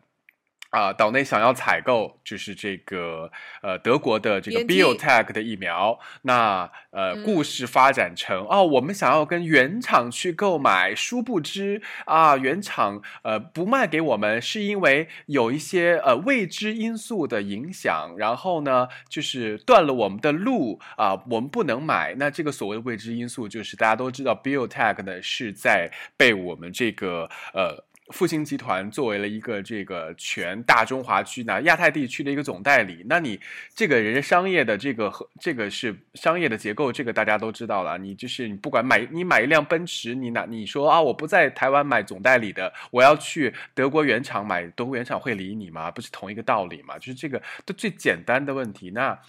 [0.70, 22.14] 啊，岛内想要采购就是这个呃德国的这个 BioTech 的疫苗，那呃故事发展成哦，我们想要跟原厂去购买，殊不知啊原厂呃不卖给我们，是因为有一些呃未知因素的影响，然后呢就是断了我们的路啊，我们不能买。
[22.16, 27.87] 那这个所谓的未知因素，就是大家都知道 BioTech 呢是在被我们这个呃。
[28.10, 33.40] 复兴集团作为了一个这个全大中华区、呢亚太地区的一个总代理，那你
[33.76, 37.98] 这个人商业的这个和这个是商业的结构，这个大家都知道了。
[37.98, 45.92] 你就是你不管买你买一辆奔驰，你哪你说啊，我不在台湾买总代理的，我要去德国原厂买，德国原厂会理你吗？
[45.92, 46.98] 不是同一个道理吗？
[46.98, 48.90] 就是这个都最简单的问题。
[48.92, 49.20] 那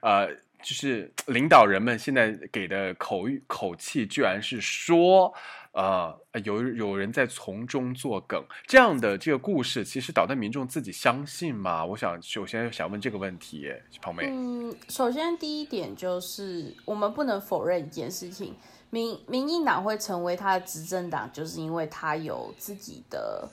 [0.00, 0.26] 呃，
[0.60, 5.32] 就是领导人们现在给的口语口气，居然是说。
[5.74, 11.84] 呃，有有人在从中作梗，这样的这个故事，其实导弹民众自己相信吗？
[11.84, 13.68] 我想首先想问这个问题，
[14.00, 14.28] 胖妹。
[14.30, 18.54] 嗯，首先第一点就是我们不能否认一件事情，
[18.90, 23.48] 民民进党会成为他的执政党，就是因为他有自己的，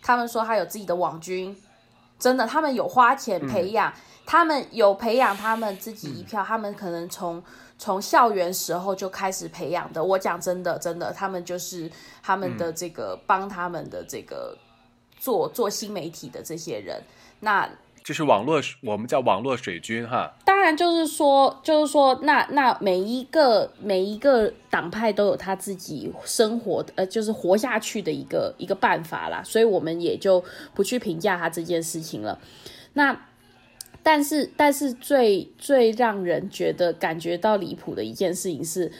[0.00, 1.54] 他们说他有自己的网军，
[2.18, 3.92] 真的，他们有花钱培养，
[4.24, 7.44] 他们有培养他们自己一票，他们可能从。
[7.78, 11.90] 从校园时候就开始培养的，我讲真的，真的，他们就是
[12.22, 14.56] 他们的这个帮他们的这个
[15.18, 17.02] 做做新媒体的这些人，
[17.40, 17.68] 那
[18.02, 20.32] 就是网络，我们叫网络水军哈。
[20.44, 32.38] 当然就是说，就是说，那那每一个每一个党派都有他自己生活呃，就是活下去的一个一个办法啦，所以我们也就不去评价他这件事情了。
[32.94, 33.14] 那。
[34.08, 38.92] 但是，但是最最让人觉得感觉到离谱的一件事情是，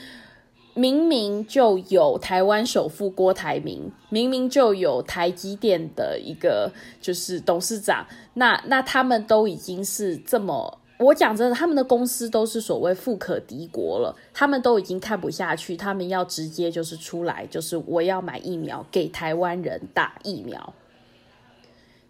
[0.75, 8.05] 明明就有台湾首富郭台铭，明明就有台积电的一个就是董事长，
[8.35, 20.75] 那那他们都已经是这么，我讲真的，他们的公司都是所谓富可敌国了，他们都已经看不下去，他们要直接就是出来，就是我要买疫苗给台湾人打疫苗，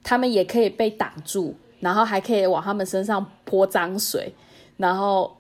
[0.03, 1.57] 他们也可以被挡住。
[1.81, 4.33] 然后还可以往他们身上泼脏水，
[4.77, 5.37] 然后，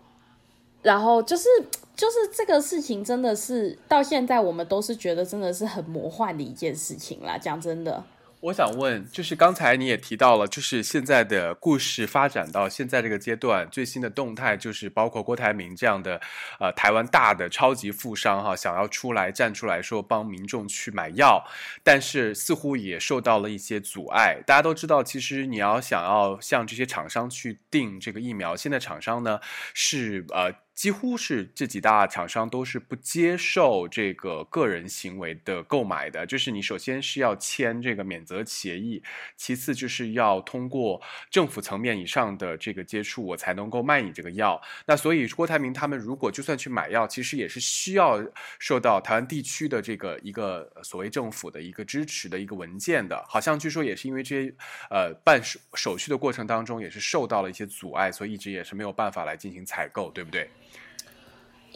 [0.82, 1.48] 然后就是
[1.94, 7.38] 就是这个事情真的是到现在我们都是觉得真的是很魔幻的一件事情啦。
[7.38, 8.02] 讲真的。
[8.40, 16.20] 我想问，就是刚才你也提到了，就是现在的故事发展到现在这个阶段，最新的动态就是包括郭台铭这样的，
[16.60, 21.44] 呃，台湾大的超级富商哈，想要出来站出来说帮民众去买药，
[21.82, 24.40] 但是似乎也受到了一些阻碍。
[24.46, 29.40] 大家都知道，其实你要想要向这些厂商去订这个疫苗，现在厂商呢
[29.74, 30.65] 是呃。
[30.76, 39.02] 几乎是这几大厂商都是不接受这个个人行为的购买的，就是你首先是要签这个免责协议，
[39.38, 41.00] 其次就是要通过
[41.30, 44.60] 政府层面以上的这个接触，我才能够卖你这个药。
[44.84, 48.22] 那所以郭台铭他们如果就算去买药，其实也是需要
[48.58, 53.24] 受到台湾地区的这个一个所谓政府的一个支持的一个文件的。
[53.26, 54.54] 好像据说也是因为这些
[54.90, 60.50] 呃办手手续的过程当中也是受到了一些阻碍，所以一直也是没有办法来进行采购，对不对？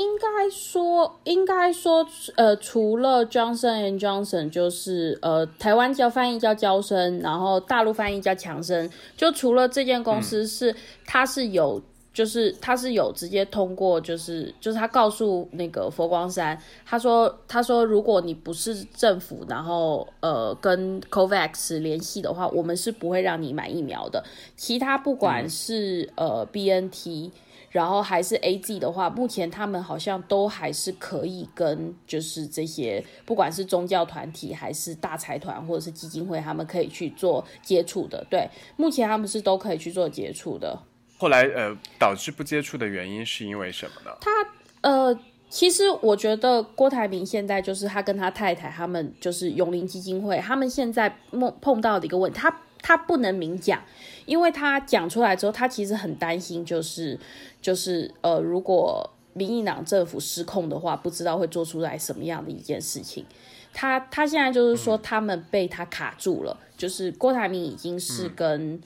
[0.00, 10.74] 应该说，应该说，呃，除了 Johnson and Johnson，就是呃，台湾叫翻译叫交生，然后大陆翻译叫强生，就除了这间公司是，
[11.04, 11.82] 它是有，
[12.14, 24.24] 就是他是有直接通过，就是就是他告诉那个佛光山，他说他说如果你不是政府，然后呃跟 Covax 联系的话，我们是不会让你买疫苗的。
[24.56, 27.30] 其他不管是呃 BNT。
[27.70, 38.26] 然后还是 A G 的话，目前他们好像都还是可以跟就是这些，不管是宗教团体还是大财团或者是基金会，他们可以去做接触的。
[38.28, 40.76] 对，目前他们是都可以去做接触的。
[41.16, 44.10] 后来呃，导致不接触的原因是因为什么呢？
[44.20, 44.30] 他
[44.80, 45.16] 呃，
[45.48, 53.80] 其实我觉得郭台铭现在就是他跟他太太他们就是永林基金会，他们现在碰碰到的一个问题，他他不能明讲，
[54.24, 57.16] 因为他讲出来之后，他其实很担心，就是。
[57.60, 63.24] 就是呃，如果民进党政府失控的话，不知道会做出来什么样的一件事情。
[63.72, 68.80] 他他现在就是说，他们被他卡住了，就是郭台铭已经是跟，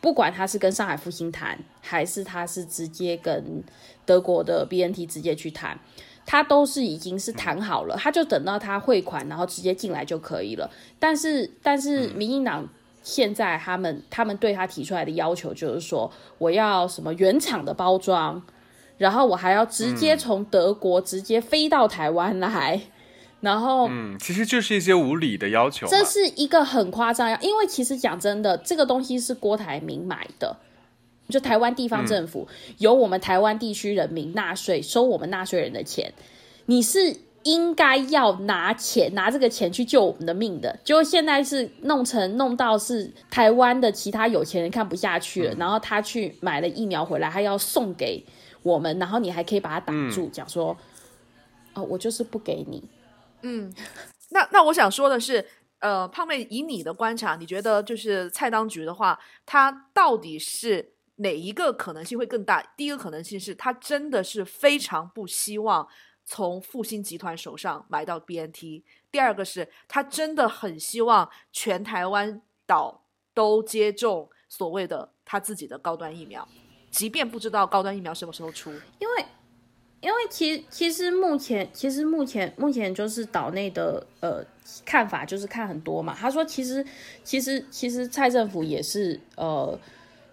[0.00, 3.62] 不管他是跟上海复兴谈，还是他是直接跟
[4.06, 5.78] 德国的 BNT 直接去谈，
[6.24, 10.70] 他都是已经是谈好了，他就等到他汇款，然后直接进来就可以了。
[10.98, 12.66] 但是但是民进党
[13.02, 18.42] 现在他们他们对他提出来的要求就是说，我要什么原厂的包装，
[18.98, 22.80] 然后我还要直接从德国直接飞到台湾来。
[23.40, 25.86] 然后，嗯，其实就是一些无理的要求。
[25.86, 30.54] 这是一个很夸张，因为其实讲真的，这个东西是郭台铭买的，
[31.30, 32.46] 就台湾地方政府
[32.76, 36.12] 由我们台湾地区人民纳税，收我们纳税人的钱，
[36.66, 40.78] 你是应该要拿钱拿这个钱去救我们的命的。
[40.84, 48.24] 就现在是弄成弄到是台湾的其他有钱人看不下去了，然后他去买了疫苗回来，他要送给
[48.62, 50.76] 我们，然后你还可以把它挡住，讲说，
[51.74, 52.82] 哦，我就是不给你。
[53.42, 53.72] 嗯，
[54.32, 55.44] 那那我想说的是，
[55.78, 62.62] 呃，胖妹，以你的观察，你觉得就是蔡当局的话，他到底是哪一个可能性会更大？
[62.76, 65.88] 第一个可能性是，他真的是非常不希望
[66.30, 73.02] 从复兴集团手上买到 BNT；第二个是他真的很希望全台湾岛
[73.34, 76.46] 都接种所谓的他自己的高端疫苗，
[76.92, 78.70] 即便不知道高端疫苗什么时候出，
[79.00, 79.24] 因为。
[80.02, 84.42] 因为其其实目前其实目前目前就是岛内的呃
[84.82, 86.16] 看法就是看很多嘛。
[86.18, 86.82] 他说其实
[87.22, 89.78] 其实其实蔡政府也是呃，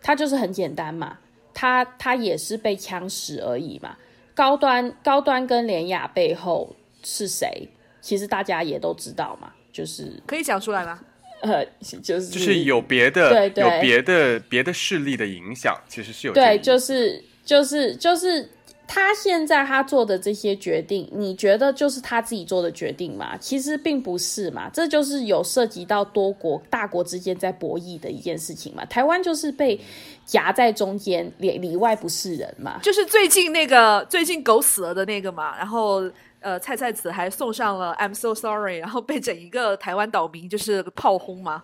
[0.02, 1.20] 他就是很简单嘛，
[1.54, 3.98] 他他也是被枪使而已嘛。
[4.38, 7.68] 高端高端跟联雅背后是谁？
[8.00, 11.00] 其实大家也都知道嘛，就是可以讲出来吗？
[11.42, 11.66] 呃，
[12.04, 18.48] 就是就是有别的对对有别的别的势力的影响，其实是有对，就是就是就是。
[18.88, 23.36] 他现在他做的这些决定，你觉得就是他自己做的决定吗？
[23.38, 28.86] 其实并不是嘛，这就是有涉及到多国大国之间在博弈的一件事情嘛。
[28.86, 29.78] 台湾就是被
[30.26, 32.80] 夹在中间，里里外不是人嘛。
[32.82, 36.10] 就是最近那个最近狗死了的那个嘛，然后
[36.40, 41.64] 呃蔡蔡子还送上了 I'm so sorry，然后被整一个台湾岛民就是炮轰嘛。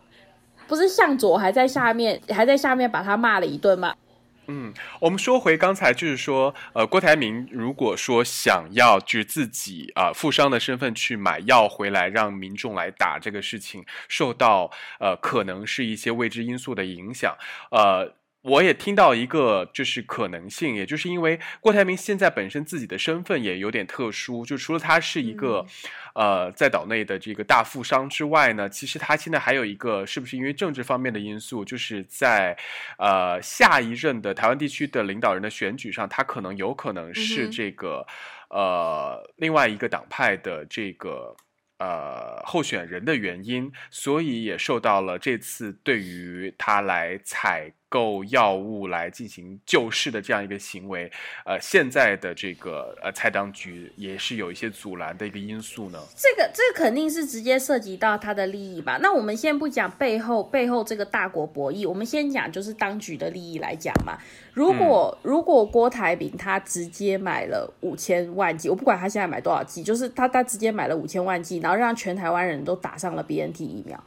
[0.67, 3.93] 不是向佐还在下面还在下面把他骂了一顿吗？
[4.47, 17.35] 嗯，我们说回刚才，就是说，呃，郭台铭如果说想要就是自己啊，富商的身份去买药回来让民众来打这个事情，受到呃可能是一些未知因素的影响，
[17.71, 18.15] 呃。
[18.43, 25.65] 我也听到一个就是可能性，也就是因为郭台铭现在本身自己的身份也有点特殊，就除了他是一个，
[26.13, 32.57] 呃，在岛内的这个大富商之外呢，其实他现在还有一个，是不是因为政治方面的因素，就是在
[32.97, 38.05] 呃下一任的台湾地区的领导人的选举上，他可能有可能是这个
[38.49, 41.35] 呃另外一个党派的这个。
[41.79, 51.11] 呃，候选人的原因，所以也受到了这次对于他来采购药物来进行救市的这样一个行为，
[51.45, 55.99] 呃，现在的这个呃蔡当局也是有一些阻拦的一个因素呢。
[56.15, 58.97] 这个这个肯定是直接涉及到他的利益吧？
[58.99, 64.17] 那我们先不讲背后背后这个大国博弈，我们先讲就是当局的利益来讲嘛。
[64.53, 74.03] 如果如果郭台铭他直接买了五千万剂，我不管他现在买多少剂，就是他他直接买了五千万剂，然后让全台湾人都打上了 B N T 疫苗，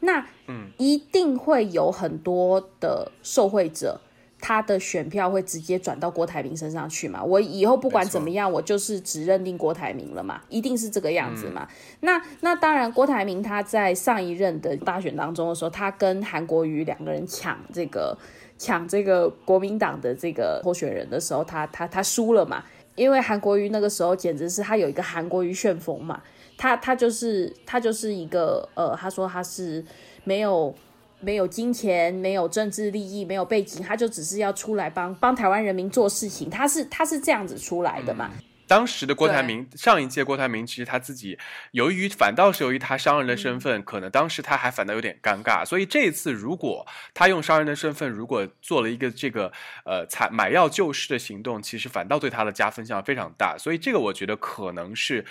[0.00, 4.00] 那嗯，一定会有很多的受惠者，
[4.40, 7.22] 他的选票会直接转到郭台铭身上去嘛？
[7.22, 11.68] 我以后不管怎么样，我就是只认定郭台铭了嘛，一定是这个样子嘛？
[12.00, 18.16] 那那当然，郭台铭他在上一任的大选当中的时候，他跟韩国瑜两个人抢这个。
[18.60, 22.64] 抢这个国民党的这个候选人的时候，他他他输了嘛？
[22.96, 26.20] 因为韩国瑜那个时候简直是他有一个韩国瑜旋风嘛，
[26.58, 29.82] 他他就是他就是一个呃，他说他是
[30.24, 30.74] 没有
[31.20, 38.30] 没有金钱、没有政治利益、没有背景，他就只是要出来帮帮台湾人民做事情，他是他是这样子出来的嘛。
[38.66, 41.38] 当时的郭台铭，上一届郭台铭其实他自己，
[41.70, 45.64] 由于反倒是由于他商人的身份，可能当时他还反倒有点尴尬。
[45.64, 49.50] 所以这一次，如果他用商人的身份，如果做了一个这个
[49.86, 53.56] 呃采买药救市的行动，其实反倒对他的加分项非常大。
[53.58, 55.24] 所以这个我觉得可能是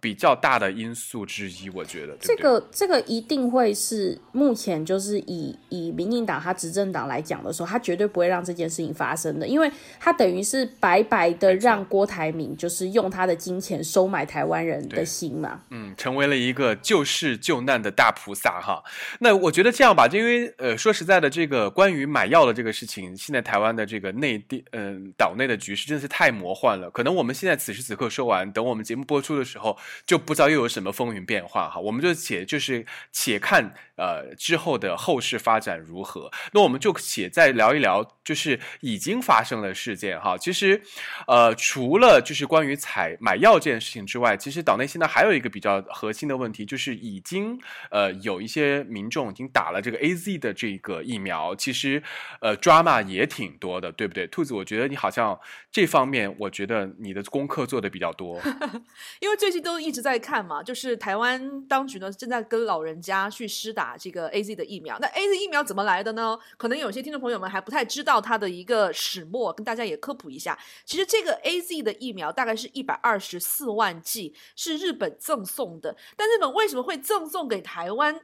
[0.00, 9.70] 比较大的因素之一，我觉得这个这个一定会是目前就是以以民进党他执政党来讲的时候，他绝对不会让这件事情发生的，因为
[10.00, 18.82] 他等于是白白的让郭台铭就是用他的金钱收买台湾人的心嘛，嗯，成为了一个救世救难的大菩萨哈。
[19.20, 29.75] 那我觉得这样吧，因为呃说实在的，这个关于买药的这个事情，现在台湾的这个内地嗯岛内的局势真的是太魔幻了，可能我们现在此时此刻说完，等我们节目播出的时候。
[30.06, 36.32] 就不知道又有什么风云变化哈，我们就且就是且看呃之后的后事发展如何。
[36.52, 40.38] 那我们就且再聊一聊，就是已经发生的事件哈。
[40.38, 40.80] 其实，
[41.26, 52.02] 呃，除了就是关于采买药这件事情之外，其实岛内现在还有一个比较核心的问题，就是已经呃有一些民众已经打了这个 A Z 的这个疫苗，其实
[52.40, 54.26] 呃 drama 也挺多的，对不对？
[54.28, 55.38] 兔子，我觉得你好像
[55.70, 58.40] 这方面，我觉得你的功课做的比较多，
[59.20, 60.06] 因为最近都一直。
[60.06, 64.98] 在看嘛，就是台湾当局呢正在跟老人家去施打啊这个 A Z 的疫苗。
[64.98, 66.38] 那 A Z 疫苗怎么来的呢？
[66.56, 70.58] 可能有些听众朋友们还不太知道它的一个始末，跟大家也科普一下。
[70.84, 75.96] 其实这个 A Z 的疫苗大概是一百二十四万剂，是日本赠送的。
[76.16, 78.20] 但日本为什么会赠送给台湾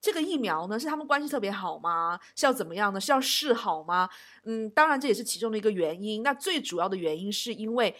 [0.00, 0.78] 这个疫苗呢？
[0.78, 2.20] 是他们关系特别好吗？
[2.36, 3.00] 是要怎么样呢？
[3.00, 4.08] 是要示好吗？
[4.44, 6.22] 嗯，当然这也是其中的一个原因。
[6.22, 7.94] 那最主要的原因是因为。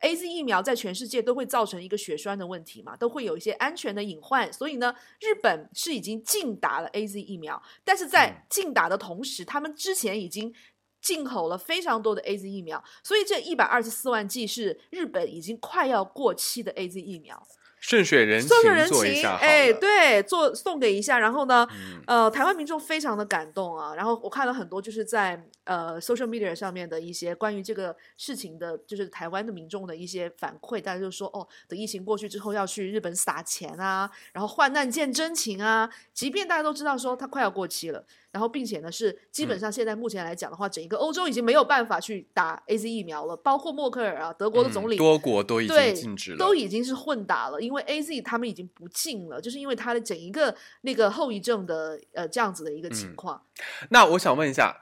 [0.00, 10.54] A Z 疫苗在全世界都会造成一个血栓的问题嘛，都会有一些安全的隐患，所以呢，日本是已经禁打了 A Z 疫苗，但是在禁打的同时，他们之前已经
[11.02, 17.46] 进口了非常多的 A Z 疫苗，所以这一百二十四万剂是日本已经快要过期的 A Z 疫苗。
[17.80, 21.66] 顺水人情，顺水人情，哎，对，做送给一下，然后呢，
[22.06, 38.04] 呃，台湾民众非常的感动啊，然后我看了很多，就是在呃 social media 上面的一些关于这个事情的，就是台湾的民众的一些反馈，大家就说，哦，等疫情过去之后要去日本撒钱啊，然后患难见真情啊，即便大家都知道说它快要过期了。
[38.32, 53.44] 然后，并且呢，是基本上现在目前来讲的话，整一个欧洲已经没有办法去打 A Z 疫苗了，包括默克尔啊，德国的总理，多国都已经禁止了，都已经是混打了，因为 A Z 他们已经不进了，就是因为它的整一个那个后遗症的呃这样子的一个情况。
[53.88, 54.78] 那我想问一下，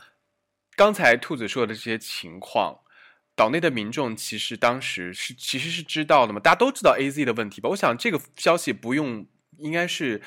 [0.76, 2.80] 刚才兔子说的这些情况，
[3.34, 6.38] 岛内的民众其实当时是其实是知道的嘛？
[6.38, 7.70] 大家都知道 A Z 的问题吧？
[7.70, 9.26] 我想这个消息不用，
[9.56, 10.20] 应该是。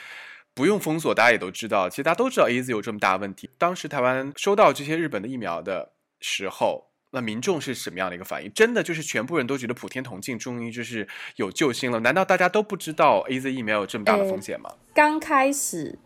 [0.62, 1.90] 不用封锁，大家也都知道。
[1.90, 3.50] 其实大家都知道 A Z 有这么大问题。
[3.58, 8.54] 当时台湾收到这些日本的疫苗的时候，那民众是什么样的一个反应？
[8.54, 11.08] 真的就是全部人都觉得普天同庆，终于就是
[11.38, 12.02] 有救星了？
[12.02, 14.72] 难道大家都不知道 A Z 疫苗有这么大的风险吗？
[14.94, 15.98] 刚开始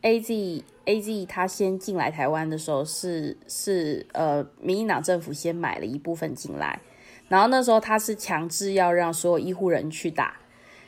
[0.00, 6.80] A Z A Z 它先进来台湾的时候，是是呃，民进党政府先买了一部分进来，
[7.28, 10.34] 然后那时候他是强制要让所有医护人去打，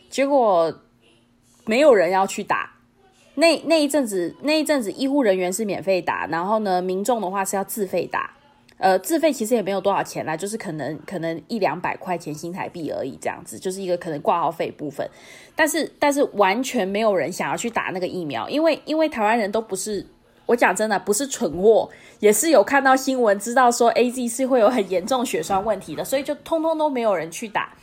[0.08, 0.74] 结果
[1.66, 2.69] 没有人要去打。
[3.40, 8.30] 那那一阵子，那一阵子医护人员是免费打，然后呢，民众的话是要自费打。
[8.78, 15.06] 呃，自费其实也没有多少钱啦，就是可能可能一两百块钱新台币而已，这样子，就是一个可能挂号费部分。
[15.54, 20.06] 但是但是完全没有人想要去打那个疫苗，因为因为台湾人都不是，
[20.46, 27.74] 我讲真的不是蠢货，也是有看到新闻知道说 A Z 是会有很严重血栓问题的，所以就通通都没有人去打。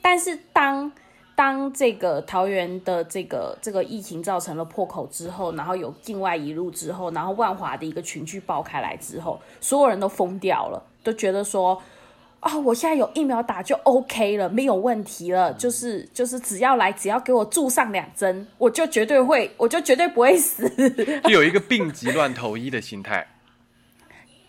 [0.00, 0.92] 但是当
[1.36, 11.80] 当这个桃园的这个这个疫情造成了破口之后，然后有境外一路之后，然后万华的一个群聚爆开来之后，所有人都疯掉了，都觉得说
[12.40, 20.66] 啊，我现在有疫苗打就 OK 了，没有问题了，就是 就是只要来，只要给我注上两针，我就绝对会，我就绝对不会死，
[21.24, 23.26] 就有一个病急乱投医的心态。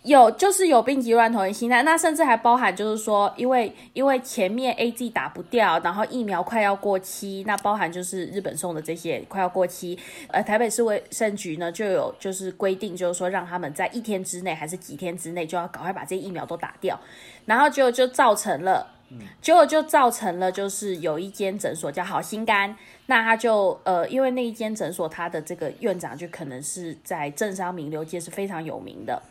[0.07, 9.99] 有，就是有病急乱投医心态，那甚至还包含就是说，因为因为前面 A G 打不掉，然后疫苗快要过期，那包含就是日本送的这些快要过期，
[10.29, 16.97] 呃，台北市卫生局呢就有就是规定，就是说让他们在一天之内还是几天之内就要赶快把这些疫苗都打掉，
[17.45, 18.87] 然后就就造成了，
[19.41, 22.73] 结果就造成了就是有一间诊所叫好心肝，
[23.07, 29.21] 那他就呃，因为那一间诊所他的这个院长就可能是在政商名流界是非常有名的。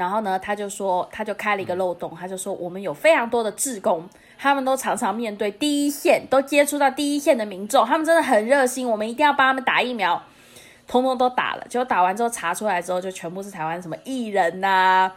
[0.00, 10.22] 然后呢，他就说，他就开了一个漏洞，他就说，我们有非常多的志工，他们都常常面对第一线，都接触到第一线的民众，他们真的很热心，我们一定要帮他们打疫苗，
[10.86, 11.66] 通通都打了。
[11.68, 15.12] 结果打完之后查出来之后，就全部是台湾什么艺人呐，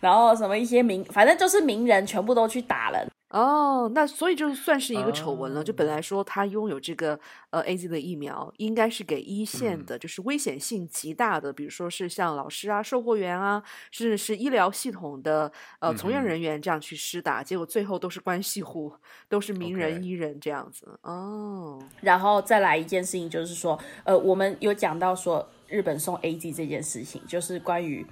[0.00, 3.06] 然后什么一些名，反正就是名人全部都去打了。
[3.30, 5.62] 哦，那所以就算是一个丑闻了。
[5.62, 7.18] 就本哦来说他拥有这个
[7.50, 13.60] 呃 A Z 的疫苗，应该是给一线嗯的，就是危险性极大的，比如说是像老师啊、售货员啊，
[13.90, 15.50] 甚至是医疗系统的
[15.80, 18.92] 呃从业人员这样去施打，结果最后都是关系户，
[19.28, 20.96] 都是名人医人这样子。
[21.02, 28.06] 哦，然后再来一件事情，就是说，呃，我们有讲到说日本送 A Z 这件事情，就是关于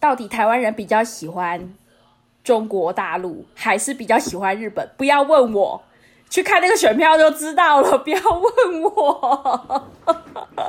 [0.00, 1.72] 到底台湾人比较喜欢
[2.46, 4.88] 中国大陆，还是比较喜欢日本？
[4.96, 5.82] 不要问我，
[6.30, 7.98] 去看那个选票就知道了。
[7.98, 9.90] 不要问我。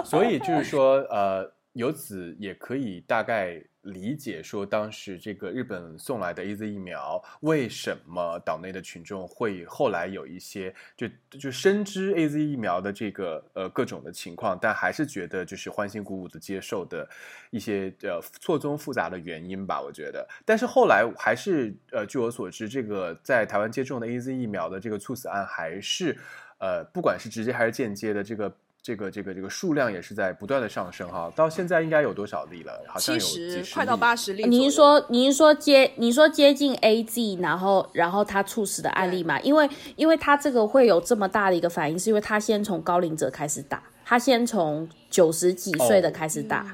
[0.04, 17.07] 所以就是说，呃，由此也可以大概理解说，当时这个日本送来的 A Z 疫苗，为什么岛内的群众会后来有一些就就深知 A Z 疫苗的这个呃各种的情况，但还是觉得就是欢欣鼓舞的接受的
[17.49, 20.28] 一些呃错综复杂的原因吧，我觉得。
[20.45, 26.18] 但是后来还是呃，据我所知，这个在台湾接种的 A Z 疫苗的这个猝死案还是
[26.60, 28.53] 呃，不管是直接还是间接的这个。
[28.88, 32.85] 这个这个这个数量也是在不断的上升哈，到现在应该有多少例了？
[32.88, 34.45] 好像有几十十快到例八十例。
[34.45, 39.38] 您说，您说接，您说接近 A Z，然后然后他猝死的案例嘛？
[39.41, 46.65] 因为因为他这个会有这么大的一个反应，是因为他先从高龄者开始打，他先从九十几岁的哦开始打，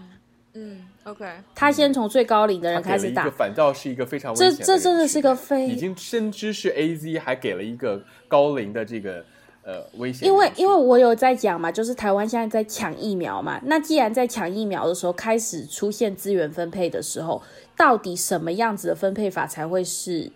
[0.53, 1.25] 嗯，OK，
[1.55, 9.25] 他先从最高龄的人开始打反倒是一个非常危这险的这真的是个非已经深知是 A Z，还给了一个高龄的这个
[9.63, 17.41] 呃危险，因为因为我有在讲嘛，就是台湾现在在抢疫苗嘛，那既然在抢疫苗的时候开始出现资源分配的时候，
[17.75, 20.31] 到底什么样子的分配法才会是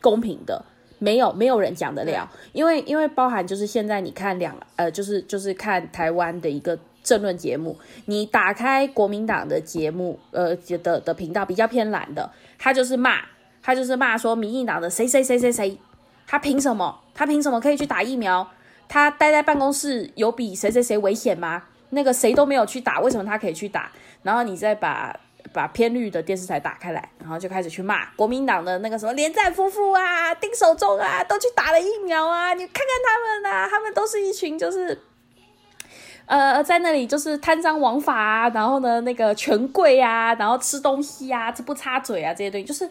[0.00, 0.64] 公平的？
[0.98, 7.76] 没有没有人讲得了，因为因为包含就是现在你看两呃就是就是看台湾的一个政论节目，
[8.06, 13.16] 你打开国民党的节目呃的的频道比较偏蓝的，他就是骂
[13.60, 15.76] 他就是骂说民进党的谁谁谁谁谁，
[16.24, 17.00] 他凭什么？
[17.12, 18.48] 他凭什么可以去打疫苗？
[18.92, 21.62] 他待在办公室有比谁谁谁危险吗？
[21.88, 23.90] 那个谁都没有去打，为什么他可以去打？
[24.22, 25.18] 然后你再把
[25.50, 32.52] 把偏绿的电视台打开来，然后就开始去骂国民党的那个什么连战夫妇啊、丁守中啊，都去打了疫苗啊！
[32.52, 35.00] 你看看他们啊，他们都是一群就是。
[36.26, 42.86] 呃，在那里就是贪赃枉法啊，然后呢，那个权贵啊，然后吃东西啊，这不插嘴啊，这些东西，就是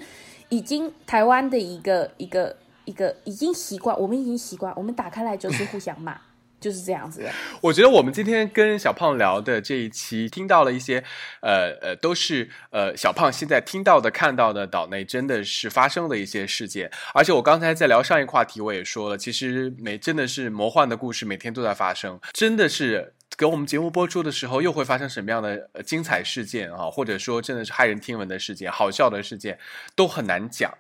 [0.49, 6.19] 已经台湾的一个一个一个已经习惯，我们已经习惯，我们打开来就是互相骂，
[6.59, 7.31] 就是这样子的。
[7.61, 11.03] 我觉得我们今天跟小胖聊的这一期，听到了一些，
[11.41, 16.91] 呃呃，都是呃小胖现在听到的、看到的岛内真的是发生的一些事件。
[17.13, 23.13] 而且我刚才在聊上一个话题，我也说了，其实每真的是魔幻的故事，每天都在发生，真的是。
[23.37, 26.91] 给我们节目播出的时候，又会发生什么样的呃精彩事件啊？
[26.91, 29.57] 或者说，真的是骇人听闻的事件、好笑的事件，
[29.95, 30.71] 都很难讲。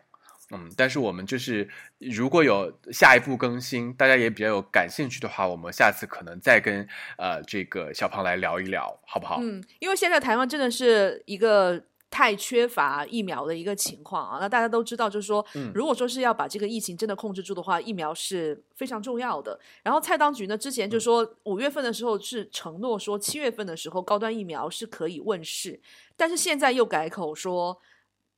[0.51, 1.67] 嗯，但是我们就是
[1.97, 6.87] 如果有下一步更新，大家也比较有感兴趣的话，我们下次可能再跟
[7.17, 9.39] 呃这个小胖来聊一聊，好不好？
[9.41, 14.37] 嗯，因为现在台湾真的是一个太缺乏疫苗的一个情况啊。
[14.41, 19.57] 那大家都知道，就是说，嗯如果说是要把这个疫情真的控制住的话，疫苗是非常重要的。
[19.83, 25.79] 然后蔡当局呢，之前就说五月份的时候是承诺说七月份的时候高端疫苗是可以问世，
[26.17, 27.79] 但是现在又改口说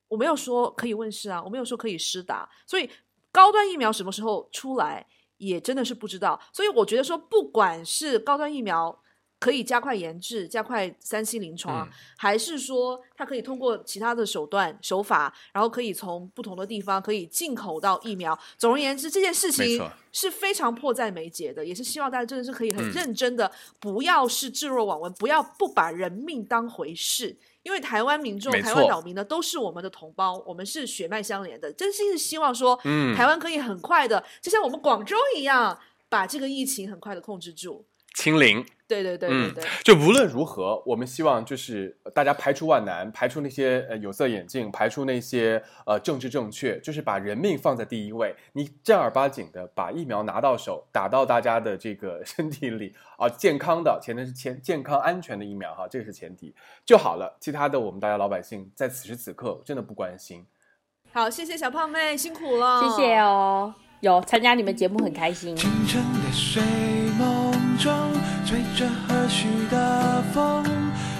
[0.08, 2.90] 我没有说可以问世啊，我没有说可以施打，所以
[3.32, 5.06] 高端疫苗什么时候出来
[5.38, 6.40] 也真的是不知道。
[6.52, 9.00] 所以我觉得说，不管是高端疫苗。
[9.40, 18.40] 可以加快研制、加快三期临床，嗯还是说它可以通过其他的手段手法，然后可以从不同的地方可以进口到疫苗。
[18.58, 23.52] 总而言之，这件事情是非常迫在眉睫的，也是希望大家真的是可以很嗯认真的，
[23.82, 27.38] 不要是置若罔闻，不要不把人命当回事。
[27.64, 31.72] 因为台湾民众、台湾岛民呢，都是我们的同胞，我们是血脉相连的。
[31.74, 35.80] 真心是希望说，嗯台湾可以很快的，就像我们广州一样，
[36.10, 37.86] 把这个疫情很快的控制住。
[38.16, 38.66] 清零。
[38.94, 48.36] 对对对对嗯对，就无论如何，我们希望就是呃大家排除万难，排除那些呃有色眼镜，排除那些呃政治正确，就是把人命放在第一位。
[48.54, 56.54] 你正儿八经的把疫苗拿到手，打到大家的这个 身体里啊，健康的，前提是健健康安全的疫苗哈，这个是前提
[56.86, 57.36] 就好了。
[57.40, 60.46] 其他的我们大家老百姓在此时此刻真的不关心。
[61.12, 65.56] 好，谢谢小胖妹，辛苦了，谢谢哦，有参加你们节目很开心。
[65.56, 66.62] 清晨的睡
[67.20, 67.94] 梦中，
[68.54, 70.64] 吹着和煦的风，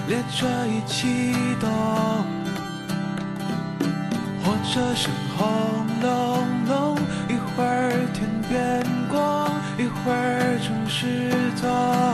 [0.06, 1.68] 列车已启动。
[4.44, 6.96] 火车声轰隆隆，
[7.28, 12.04] 一会儿天边光，一会儿城市痛。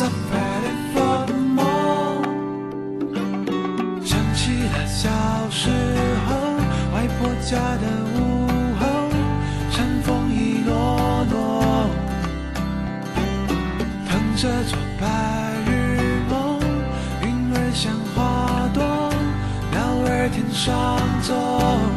[0.00, 0.12] 在飞
[0.62, 0.98] 的风
[1.58, 1.62] 中，
[4.02, 5.10] 想起了小
[5.50, 5.68] 时
[6.26, 6.28] 候
[6.94, 8.18] 外婆家的午
[8.80, 8.80] 后，
[9.70, 10.72] 山风一落
[11.30, 11.36] 落，
[14.08, 15.04] 躺着做白
[15.70, 15.70] 日
[16.30, 16.58] 梦，
[17.20, 18.82] 云儿像花朵，
[19.70, 19.76] 鸟
[20.08, 21.89] 儿天上走。